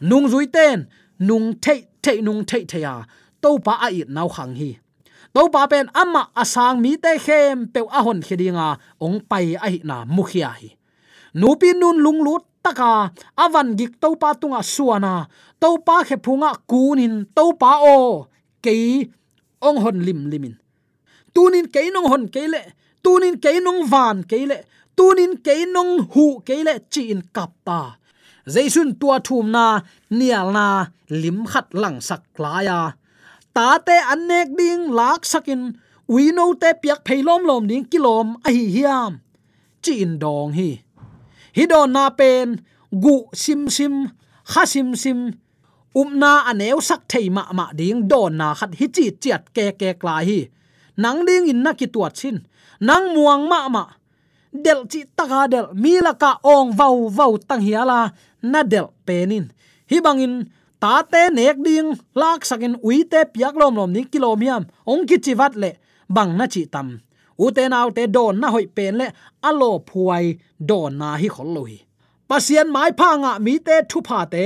Nung 0.01 0.27
zui 0.33 0.47
ten, 0.57 0.87
nung 1.19 1.47
thei 1.63 1.81
thei, 2.03 2.21
nung 2.27 2.45
thei 2.45 2.65
thaya 2.71 2.95
to 3.43 3.59
pa 3.65 3.75
a 3.87 3.89
it 4.01 4.09
nau 4.17 4.29
khang 4.29 4.55
hi 4.61 4.71
to 5.39 5.47
pa 5.55 5.71
pen 5.71 5.87
ama 5.95 6.35
asang 6.35 6.83
mi 6.83 6.99
te 6.99 7.15
khem 7.15 7.71
pe 7.71 7.81
a 7.99 8.01
hon 8.03 8.19
khedinga 8.27 8.69
ong 8.99 9.19
pai 9.31 9.55
a 9.55 9.71
hi 9.71 9.79
na 9.87 10.03
mukhia 10.03 10.51
hi 10.59 10.69
nupi 11.41 11.71
nun 11.79 12.03
lung 12.03 12.21
lut 12.27 12.43
taka, 12.59 13.15
avan 13.39 13.79
gik 13.79 14.03
to 14.03 14.19
pa 14.19 14.35
tunga 14.41 14.67
suana 14.75 15.15
to 15.63 15.79
pa 15.87 16.03
khe 16.09 16.17
phunga 16.25 16.51
kunin 16.71 17.15
to 17.37 17.45
pa 17.61 17.73
o 17.87 18.27
ke 18.65 18.75
ong 19.63 19.79
hon 19.83 19.99
lim 20.07 20.21
limin. 20.31 20.55
Tunin 21.35 21.71
ke 21.71 21.87
nong 21.95 22.09
hon 22.11 22.25
ke 22.35 22.43
le, 22.51 22.63
tunin 23.05 23.39
ke 23.39 23.63
nong 23.63 23.87
van 23.93 24.27
ke 24.27 24.43
le, 24.51 24.59
tunin 24.99 25.39
ke 25.47 25.55
nong 25.75 26.11
hu 26.13 26.43
ke 26.47 26.57
le 26.67 26.75
chi 26.91 27.15
in 27.15 27.23
kap 27.37 27.55
ta 27.67 27.81
jaisun 28.49 28.91
tua 28.99 29.21
thum 29.27 29.47
na, 29.55 29.67
nial 30.11 30.51
na 30.57 30.67
lim 31.23 31.47
khat 31.47 31.69
lang 31.83 32.01
sak 32.09 32.23
klaya 32.35 32.98
ta 33.59 33.75
te 33.83 33.97
anek 34.15 34.55
ding 34.55 34.83
lak 34.99 35.27
sakin. 35.27 35.63
We 36.07 36.31
know 36.31 36.55
te 36.55 36.71
piak 36.83 37.03
phailom 37.07 37.43
lom 37.49 37.67
ding 37.71 37.87
kilom 37.91 38.29
a 38.47 38.51
hi 38.55 38.65
hiam. 38.75 39.13
Chi 39.83 39.93
in 40.05 40.15
dong 40.23 40.53
hi. 40.59 40.71
Hi 41.57 41.65
do 41.73 41.81
na 41.95 42.05
pen, 42.19 42.49
gu 43.05 43.17
sim 43.43 43.67
sim, 43.77 43.95
kha 44.51 44.63
sim 44.73 44.95
sim. 45.03 45.19
Umna 46.01 46.33
aneu 46.51 46.79
sak 46.89 47.03
thei 47.11 47.27
ma 47.37 47.43
ma 47.59 47.67
ding 47.79 48.07
don 48.11 48.33
na 48.41 48.49
khat 48.59 48.71
hi 48.79 48.87
chi 48.95 49.05
chiat 49.23 49.43
ke 49.57 49.65
ke 49.81 49.91
kla 50.01 50.17
hi. 50.29 50.41
Nang 51.03 51.27
ding 51.27 51.51
in 51.53 51.61
na 51.65 51.73
ki 51.79 51.87
tuat 51.95 52.15
sin. 52.21 52.37
Nang 52.89 53.05
muang 53.15 53.43
ma 53.51 53.61
ma. 53.75 53.85
Del 54.65 54.81
chi 54.91 55.01
taka 55.19 55.41
del 55.53 55.67
mi 55.83 55.95
la 56.07 56.13
ka 56.23 56.31
ong 56.55 56.71
vau 56.79 56.97
vau 57.19 57.33
tang 57.49 57.63
hiala. 57.67 58.01
Na 58.53 58.61
del 58.73 58.89
penin. 59.07 59.45
Hi 59.91 59.99
bangin 60.05 60.35
ta 60.81 61.03
te 61.03 61.23
nek 61.31 61.57
ding, 61.67 61.91
lak 62.15 62.45
sakin 62.45 62.77
uite 62.83 63.21
piak 63.33 63.55
lom 63.61 63.75
lom 63.79 63.93
ni 63.93 64.05
kilomiam, 64.05 64.65
ong 64.87 65.07
ki 65.09 65.19
chi 65.25 65.35
wat 65.35 65.55
le, 65.57 65.71
bang 66.09 66.37
na 66.39 66.47
chi 66.47 66.63
tam. 66.75 67.01
U 67.39 67.51
te 67.57 67.69
naw 67.69 67.89
te 67.97 68.07
don 68.07 68.41
na 68.41 68.49
hoi 68.55 68.67
pen 68.67 68.99
le 69.01 69.07
alo 69.49 69.71
phuai, 69.89 70.39
don 70.59 70.99
na 70.99 71.17
hi 71.17 71.29
khol 71.35 71.51
lo 71.57 71.65
hi 71.71 71.79
pasian 72.29 72.69
mai 72.77 72.91
pha 72.99 73.09
nga 73.23 73.33
mi 73.45 73.55
te 73.67 73.77
thu 73.91 73.99
pha 74.09 74.21
te, 74.35 74.45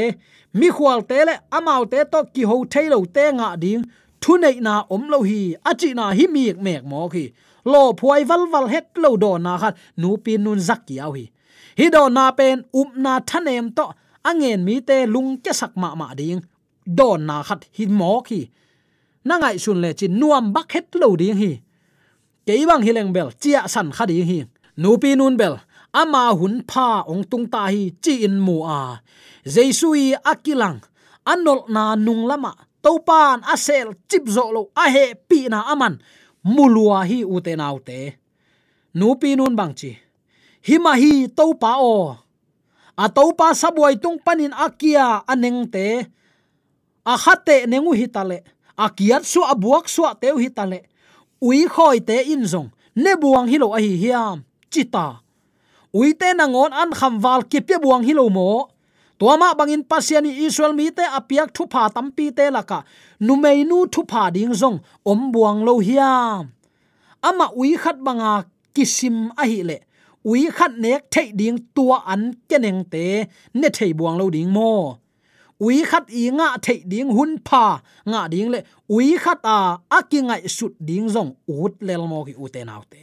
mi 0.59 0.69
khwal 0.77 1.01
te 1.11 1.19
le 1.29 1.35
amau 1.57 1.83
te 1.93 2.01
to 2.13 2.21
ki 2.35 2.43
ho 2.51 2.57
thailo 2.73 2.99
te 3.17 3.25
nga 3.39 3.49
ding, 3.63 3.83
thu 4.23 4.33
nei 4.43 4.57
na 4.67 4.75
om 4.95 5.03
lo 5.13 5.19
hi 5.31 5.41
achi 5.71 5.91
na 5.99 6.07
hi 6.19 6.25
mi 6.35 6.45
mek 6.67 6.83
mo 6.91 7.01
khi. 7.13 7.25
Lo 7.73 7.83
phuai 7.99 8.23
wal 8.31 8.45
wal 8.53 8.67
het 8.73 8.87
lo 9.03 9.11
don 9.23 9.43
na 9.47 9.53
khat, 9.63 9.75
nu 10.01 10.11
pin 10.25 10.41
nun 10.45 10.61
zak 10.69 10.81
ki 10.87 10.97
au 11.05 11.13
hi. 11.19 11.25
Hi 11.79 11.87
don 11.95 12.11
na 12.17 12.25
pen 12.39 12.57
um 12.81 12.91
na 13.05 13.13
thanem 13.29 13.67
to 13.77 13.87
angen 14.25 14.65
mi 14.65 14.81
te 14.81 15.07
lung 15.07 15.31
ke 15.45 15.53
sak 15.53 15.73
ma 15.77 15.95
ma 15.95 16.15
ding. 16.15 16.41
Don 16.99 17.27
na 17.27 17.43
khat 17.43 17.61
hi 17.77 17.85
mo 17.87 18.21
khi. 18.27 18.41
Na 19.25 19.35
ngai 19.39 19.59
sun 19.59 19.81
le 19.83 19.91
chin 19.99 20.19
nuam 20.21 20.53
bak 20.55 20.73
het 20.73 20.87
lo 21.01 21.17
ding 21.17 21.37
hi. 21.43 21.53
Ke 22.47 22.53
hileng 22.87 23.13
bel 23.13 23.31
chia 23.41 23.61
san 23.69 23.89
khadi 23.97 24.23
hi. 24.31 24.39
Nu 24.77 24.97
pi 25.03 25.15
nun 25.15 25.37
bel, 25.37 25.55
ama 25.93 26.23
hun 26.39 26.55
pha 26.71 27.05
ong 27.13 27.25
tung 27.31 27.47
ta 27.53 27.63
hi 27.75 27.93
chi 28.03 28.25
in 28.27 28.37
mu 28.47 28.57
a. 28.65 29.03
Jeisui 29.45 30.15
akilang, 30.33 30.81
anol 31.33 31.61
na 31.75 31.95
nung 31.97 32.25
lama, 32.31 32.53
topan 32.83 33.39
asel 33.53 33.89
chip 34.09 34.25
zo 34.35 34.45
lo 34.55 34.63
a 34.83 34.85
he 34.95 35.05
pi 35.29 35.49
na 35.53 35.59
aman, 35.73 35.95
mulua 36.55 36.99
hi 37.11 37.19
ute 37.35 37.53
naute 37.57 38.23
nu 38.95 39.17
pi 39.17 39.37
nun 39.37 39.57
bang 39.57 39.75
chi, 39.75 39.97
hima 40.67 40.93
hi 41.01 41.29
topa 41.29 41.73
o 41.81 42.17
atopa 42.97 43.55
sabuai 43.55 43.97
tung 44.01 44.19
panin 44.21 44.53
akia 44.53 45.25
aneng 45.27 45.69
te 45.73 46.07
a 47.05 47.15
khate 47.17 47.67
nengu 47.67 47.93
hitale. 47.93 48.45
Akiat 48.77 49.25
su 49.25 49.41
abuak 49.45 49.89
su 49.89 50.03
teu 50.21 50.37
hitale. 50.39 50.89
Ui 51.43 51.67
khoi 51.69 52.01
te 52.01 52.23
inzong. 52.33 52.71
Ne 52.97 53.17
buang 53.17 53.49
hi 53.49 53.59
lo 53.59 53.73
a 53.75 53.81
hi 53.81 53.97
hiam 53.97 54.45
chita. 54.71 55.21
Ui 55.95 56.15
te 56.15 56.33
nangon 56.35 56.73
an 56.73 56.91
khamwal 56.93 57.45
ki 57.51 57.61
pe 57.61 57.77
buang 57.83 58.05
hi 58.05 58.13
lo 58.17 58.29
mo 58.29 58.69
tuama 59.19 59.55
bangin 59.55 59.85
pasiani 59.85 60.33
israel 60.47 60.73
mi 60.73 60.91
te 60.91 61.05
apiak 61.19 61.53
thu 61.55 61.67
pha 61.73 61.89
tampi 61.95 62.33
te 62.33 62.51
laka. 62.51 62.85
Numei 63.21 63.65
nu 63.65 63.87
thu 63.93 64.03
pha 64.11 64.31
ding 64.35 64.55
zong. 64.55 64.81
Om 65.05 65.33
buang 65.33 65.61
lo 65.67 65.79
hiam 65.81 66.53
ama 67.23 67.47
ui 67.55 67.77
khat 67.79 67.97
banga 68.03 68.45
kisim 68.75 69.31
a 69.37 69.45
hi 69.47 69.63
le 69.63 69.79
ui 70.31 70.51
khat 70.57 70.73
nek 70.85 71.01
thei 71.15 71.29
ding 71.41 71.59
tua 71.75 71.99
an 72.13 72.23
keneng 72.49 72.83
te 72.93 73.07
ne 73.61 73.69
thei 73.77 73.93
buang 73.99 74.17
lo 74.21 74.27
ding 74.37 74.51
mo 74.57 74.73
ui 75.65 75.77
khát 75.91 76.05
i 76.09 76.31
nga 76.39 76.49
thei 76.65 76.81
ding 76.93 77.11
hun 77.17 77.33
pha 77.49 77.65
nga 78.11 78.21
ding 78.33 78.51
le 78.55 78.61
ui 78.95 79.07
khát 79.23 79.39
a 79.57 79.59
akingai 79.99 80.43
sut 80.57 80.73
ding 80.89 81.07
zong 81.15 81.31
ut 81.59 81.73
lel 81.87 82.03
mo 82.13 82.19
ki 82.27 82.35
ute 82.45 82.61
naw 82.69 82.83
te 82.93 83.03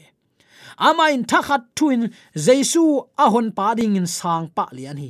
ama 0.87 1.05
in 1.15 1.23
thakhat 1.31 1.61
thuin 1.77 2.01
jesu 2.45 2.83
a 3.23 3.25
hon 3.33 3.47
pa 3.57 3.67
ding 3.79 3.95
in 3.99 4.07
sang 4.17 4.45
pa 4.55 4.65
lian 4.77 4.97
hi 5.03 5.09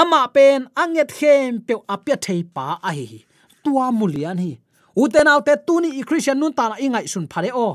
ama 0.00 0.20
pen 0.34 0.60
anget 0.82 1.10
khem 1.18 1.50
pe 1.66 1.74
apya 1.94 2.16
thei 2.24 2.40
pa 2.56 2.66
a 2.88 2.90
hi 2.98 3.06
tua 3.64 3.86
mulian 3.98 4.38
hi 4.44 4.52
ute 5.02 5.20
naw 5.28 5.38
te 5.46 5.54
tuni 5.66 5.90
i 6.00 6.02
christian 6.08 6.38
nun 6.40 6.52
ta 6.58 6.64
na 6.70 6.76
ingai 6.84 7.06
sun 7.12 7.26
phare 7.32 7.50
o 7.66 7.68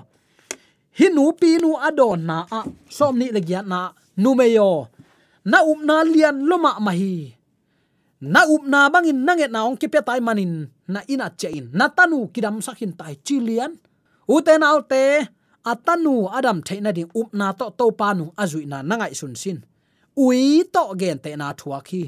hi 0.98 1.08
nu 1.16 1.32
pi 1.40 1.50
nu 1.64 1.70
adon 1.88 2.20
na, 2.30 2.38
a, 2.58 2.60
som 2.96 3.14
ni 3.20 3.28
le 3.36 3.42
na, 3.72 3.80
nu 4.18 4.30
meyo. 4.40 4.88
Na 5.52 5.58
up 5.72 5.80
na 5.88 5.96
lian 6.04 6.38
loma 6.50 6.72
mahi. 6.86 7.34
Na 8.22 8.42
up 8.46 8.64
na 8.72 8.90
bangin 8.94 9.26
nanget 9.26 9.50
na 9.52 9.66
ong 9.66 9.78
kipya 9.82 10.02
tai 10.06 10.22
manin, 10.22 10.70
na 10.94 11.00
ina 11.10 11.28
chein. 11.40 11.66
Na 11.74 11.86
tanu 11.90 12.30
kidam 12.34 12.62
sakhin 12.62 12.94
tai 13.00 13.16
chilian 13.26 13.74
uten 14.30 14.62
alte 14.62 15.04
atanu 15.66 16.30
adam 16.38 16.62
theina 16.62 16.92
ding 16.94 17.10
up 17.20 17.30
na 17.34 17.52
to 17.58 17.74
to 17.80 17.86
panu 18.00 18.26
azui 18.42 18.66
na 18.70 18.78
nangai 18.90 19.14
sun 19.20 19.34
sin. 19.42 19.58
Ui 20.24 20.64
to 20.74 20.84
gen 21.00 21.18
te 21.24 21.32
na 21.40 21.48
thuaki 21.60 22.04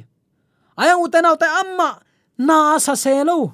ayang 0.78 1.02
uten 1.06 1.26
alte, 1.26 1.46
amma, 1.46 2.02
na 2.38 2.78
sa 2.82 2.94
selo 2.98 3.54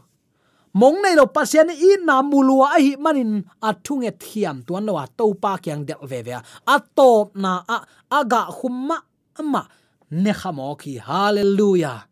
mong 0.73 1.01
nei 1.01 1.15
lo 1.17 1.25
pasian 1.31 1.69
i 1.73 1.97
na 2.05 2.21
mulua 2.21 2.75
a 2.75 2.79
hi 2.81 2.93
manin 2.99 3.41
athunge 3.61 4.11
thiam 4.21 4.61
tuan 4.65 4.85
lo 4.85 4.93
to 5.17 5.33
pa 5.33 5.57
kyang 5.63 5.83
del 5.87 6.03
ve 6.03 6.19
ve 6.25 6.33
a. 6.37 6.75
Top 6.95 7.35
na 7.35 7.63
a 7.67 7.77
aga 8.19 8.41
khumma 8.57 8.97
ma 9.51 9.61
ne 10.11 10.31
khamo 10.33 10.75
ki. 10.81 10.93
Hallelujah. 10.99 12.05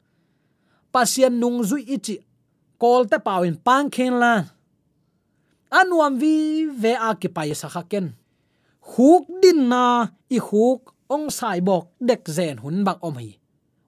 Pasian 0.93 1.33
nung 1.39 1.61
zui 1.63 1.83
ichi 1.95 2.15
kol 2.81 3.05
te 3.11 3.17
pawin 3.19 3.57
pang 3.65 3.89
khen 3.89 4.15
la. 4.21 4.33
Anuam 5.71 6.15
vi 6.21 6.65
ve 6.65 6.93
a 6.95 7.11
ki 7.19 7.27
pai 7.35 7.51
sa 7.53 7.67
khaken 7.67 8.07
huk 8.95 9.27
din 9.41 9.67
na 9.67 10.07
i 10.31 10.39
huk 10.39 10.95
ong 11.11 11.27
sai 11.37 11.59
bok 11.67 11.91
dek 11.99 12.23
zen 12.35 12.57
hun 12.63 12.83
bang 12.87 12.99
om 13.07 13.17
hi 13.19 13.35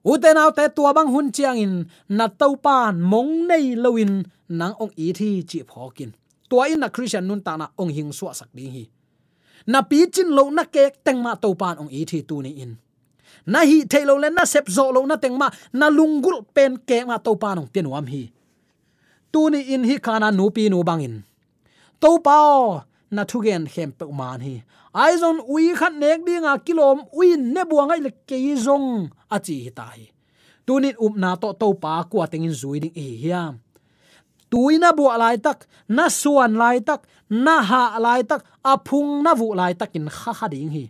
uten 0.04 0.36
au 0.36 0.50
te 0.56 0.68
tua 0.76 0.92
bang 0.96 1.10
hun 1.12 1.28
chiang 1.32 1.58
in 1.58 1.74
na 2.08 2.28
tau 2.28 2.56
pan 2.56 3.00
mong 3.00 3.46
nei 3.48 3.74
loin 3.74 4.24
nang 4.48 4.74
ong 4.82 4.92
i 4.96 5.12
thi 5.12 5.42
chi 5.50 5.60
phokin 5.68 6.10
tua 6.50 6.66
in 6.72 6.80
na 6.80 6.88
christian 6.88 7.24
nun 7.28 7.40
ta 7.46 7.56
na 7.56 7.66
ong 7.78 7.92
hing 7.96 8.10
suwa 8.12 8.34
sak 8.34 8.50
ding 8.56 8.72
hi. 8.72 8.84
Na 9.66 9.82
pi 9.82 10.08
chin 10.14 10.28
lo 10.36 10.50
na 10.50 10.64
ke 10.64 10.90
teng 11.04 11.20
ma 11.22 11.32
tau 11.36 11.54
pan 11.54 11.78
ong 11.78 11.90
i 11.92 12.02
thi 12.10 12.18
tu 12.28 12.42
ni 12.42 12.50
in. 12.64 12.72
Na 13.46 13.60
hi 13.68 13.84
the 13.84 14.00
lo 14.08 14.14
len 14.18 14.34
na 14.34 14.44
sep 14.44 14.66
zo 14.66 14.90
lo 14.90 15.06
na 15.06 15.16
tengma 15.16 15.48
na 15.72 15.86
lungul 15.92 16.42
pen 16.54 16.72
ke 16.88 17.06
ma 17.06 17.16
to 17.22 17.36
pan 17.36 17.60
ong 17.60 17.70
pian 17.72 17.86
wam 17.92 18.06
hi. 18.12 18.32
Tu 19.32 19.40
ni 19.52 19.60
in 19.74 19.84
hi 19.84 19.96
khana 20.06 20.28
nu 20.32 20.50
pi 20.50 20.68
nu 20.72 20.82
bangin 20.82 21.22
to 22.00 22.18
pao 22.18 22.82
na 23.14 23.22
thugen 23.30 23.68
hem 23.74 23.90
pe 23.92 24.04
man 24.20 24.40
hi 24.40 24.54
aizon 24.94 25.40
ui 25.48 25.74
khat 25.74 25.94
nek 25.94 26.24
dinga 26.26 26.58
kilom 26.66 27.06
ui 27.12 27.36
ne 27.36 27.62
buanga 27.64 27.96
le 27.96 28.10
ke 28.28 28.36
zong 28.56 29.10
a 29.30 29.36
chi 29.38 29.64
hi 29.66 29.70
ta 29.70 29.86
hi. 29.96 30.10
Up 30.70 31.02
um 31.02 31.18
na 31.18 31.34
to 31.34 31.50
to 31.52 31.74
pa 31.74 32.04
kwa 32.06 32.30
tengin 32.30 32.54
zui 32.54 32.78
ding 32.78 32.94
e 32.94 33.18
hiam. 33.18 33.58
Tuina 34.50 34.94
bu 34.94 35.10
lai 35.18 35.36
tak, 35.38 35.66
na 35.88 36.08
suan 36.08 36.54
lai 36.54 36.78
tak, 36.78 37.06
na 37.28 37.62
ha 37.62 37.98
lai 37.98 38.22
tak 38.22 38.46
phung 38.86 39.22
na 39.22 39.34
vu 39.34 39.54
lai 39.54 39.74
takin 39.74 40.06
kha 40.06 40.32
kha 40.32 40.46
ding 40.46 40.70
hi. 40.70 40.84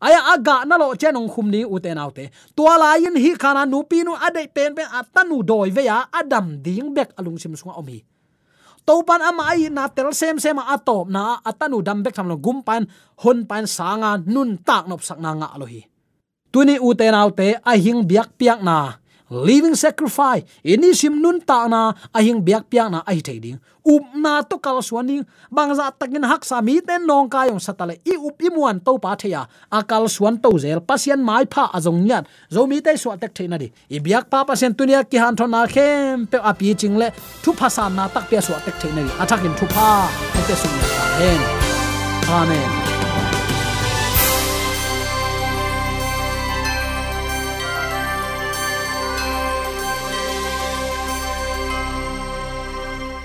Aya 0.00 0.20
aga 0.36 0.64
na 0.68 0.76
lo 0.76 0.92
chenong 0.92 1.28
khum 1.32 1.48
ni 1.48 1.64
u 1.64 1.80
te 1.80 1.94
nau 1.94 2.10
te. 2.10 2.28
Tua 2.56 2.76
la 2.76 2.96
yin 3.00 3.16
hi 3.16 3.32
khana 3.32 3.64
nu 3.64 3.82
pi 3.84 4.04
nu 4.04 4.12
ade 4.12 4.44
pen 4.54 4.74
pen 4.76 4.88
atanu 4.92 5.40
doi 5.40 5.70
ve 5.70 5.84
ya 5.84 6.04
adam 6.12 6.60
ding 6.60 6.92
bek 6.92 7.16
alung 7.16 7.38
sim 7.40 7.56
sunga 7.56 7.80
omi 7.80 7.92
hi 7.92 8.00
topan 8.84 9.20
ama 9.24 9.52
ai 9.52 9.72
na 9.72 9.88
tel 9.88 10.12
sem 10.12 10.36
sem 10.38 10.56
a 10.60 10.76
top 10.78 11.08
na 11.08 11.40
atanu 11.40 11.80
dam 11.80 12.04
bek 12.04 12.14
tham 12.14 12.28
lo 12.28 12.36
gum 12.36 12.60
pan, 12.62 12.84
hon 13.24 13.48
pan 13.48 13.64
sanga 13.66 14.20
nun 14.20 14.60
tak 14.60 14.84
nop 14.88 15.00
sak 15.00 15.18
na 15.18 15.32
nga 15.34 15.48
lo 15.60 15.66
hi. 15.66 15.82
Tuni 16.52 16.78
u 16.78 16.94
te 16.94 17.10
nau 17.10 17.34
te 17.34 17.58
a 17.58 17.72
hing 17.74 18.06
biak 18.06 18.38
piak 18.38 18.60
na 18.62 19.03
living 19.30 19.74
sacrifice. 19.74 20.44
Ini 20.64 20.92
sim 20.92 21.20
nun 21.20 21.40
ta 21.40 21.68
na, 21.68 21.92
ahing 22.12 22.44
biak 22.44 22.68
piak 22.68 22.88
na 22.90 23.00
ai 23.06 23.20
thei 23.20 23.38
ding. 23.40 23.60
Up 23.84 24.04
na 24.16 24.40
to 24.40 24.56
kal 24.56 24.80
suani 24.80 25.20
bangza 25.52 25.92
takin 25.92 26.24
hak 26.24 26.44
sa 26.44 26.60
mi 26.64 26.80
ten 26.80 27.04
nong 27.04 27.28
ka 27.28 27.44
yong 27.44 27.60
satale 27.60 28.00
i 28.00 28.16
up 28.16 28.40
i 28.40 28.48
muan 28.48 28.80
to 28.80 28.96
pa 28.96 29.12
theya 29.12 29.44
akal 29.68 30.08
suan 30.08 30.40
to 30.40 30.56
zel, 30.56 30.80
Pasien 30.80 31.20
mai 31.20 31.44
pha 31.44 31.68
azong 31.68 32.00
nyat 32.00 32.24
zo 32.48 32.66
mi 32.66 32.80
te 32.80 32.96
so 32.96 33.12
tek 33.16 33.34
theina 33.36 33.60
di. 33.60 33.68
I 33.92 34.00
biak 34.00 34.32
pa 34.32 34.44
pasien 34.44 34.72
tunia 34.72 35.04
ki 35.04 35.20
han 35.20 35.36
thon 35.36 35.50
na 35.50 35.66
khem 35.66 36.26
pe 36.26 36.40
api 36.40 36.74
chingle 36.74 37.12
thu 37.44 37.52
phasan 37.52 37.92
na 37.92 38.08
tak 38.08 38.24
pe 38.30 38.40
so 38.40 38.56
tek 38.64 38.76
theina 38.80 39.04
di. 39.04 39.12
Athakin 39.20 39.52
thu 39.58 39.66
pha. 39.68 40.08
Te 40.48 40.54
sum 40.56 40.72
na 40.80 41.04
hen 41.20 41.40
amen. 42.28 42.93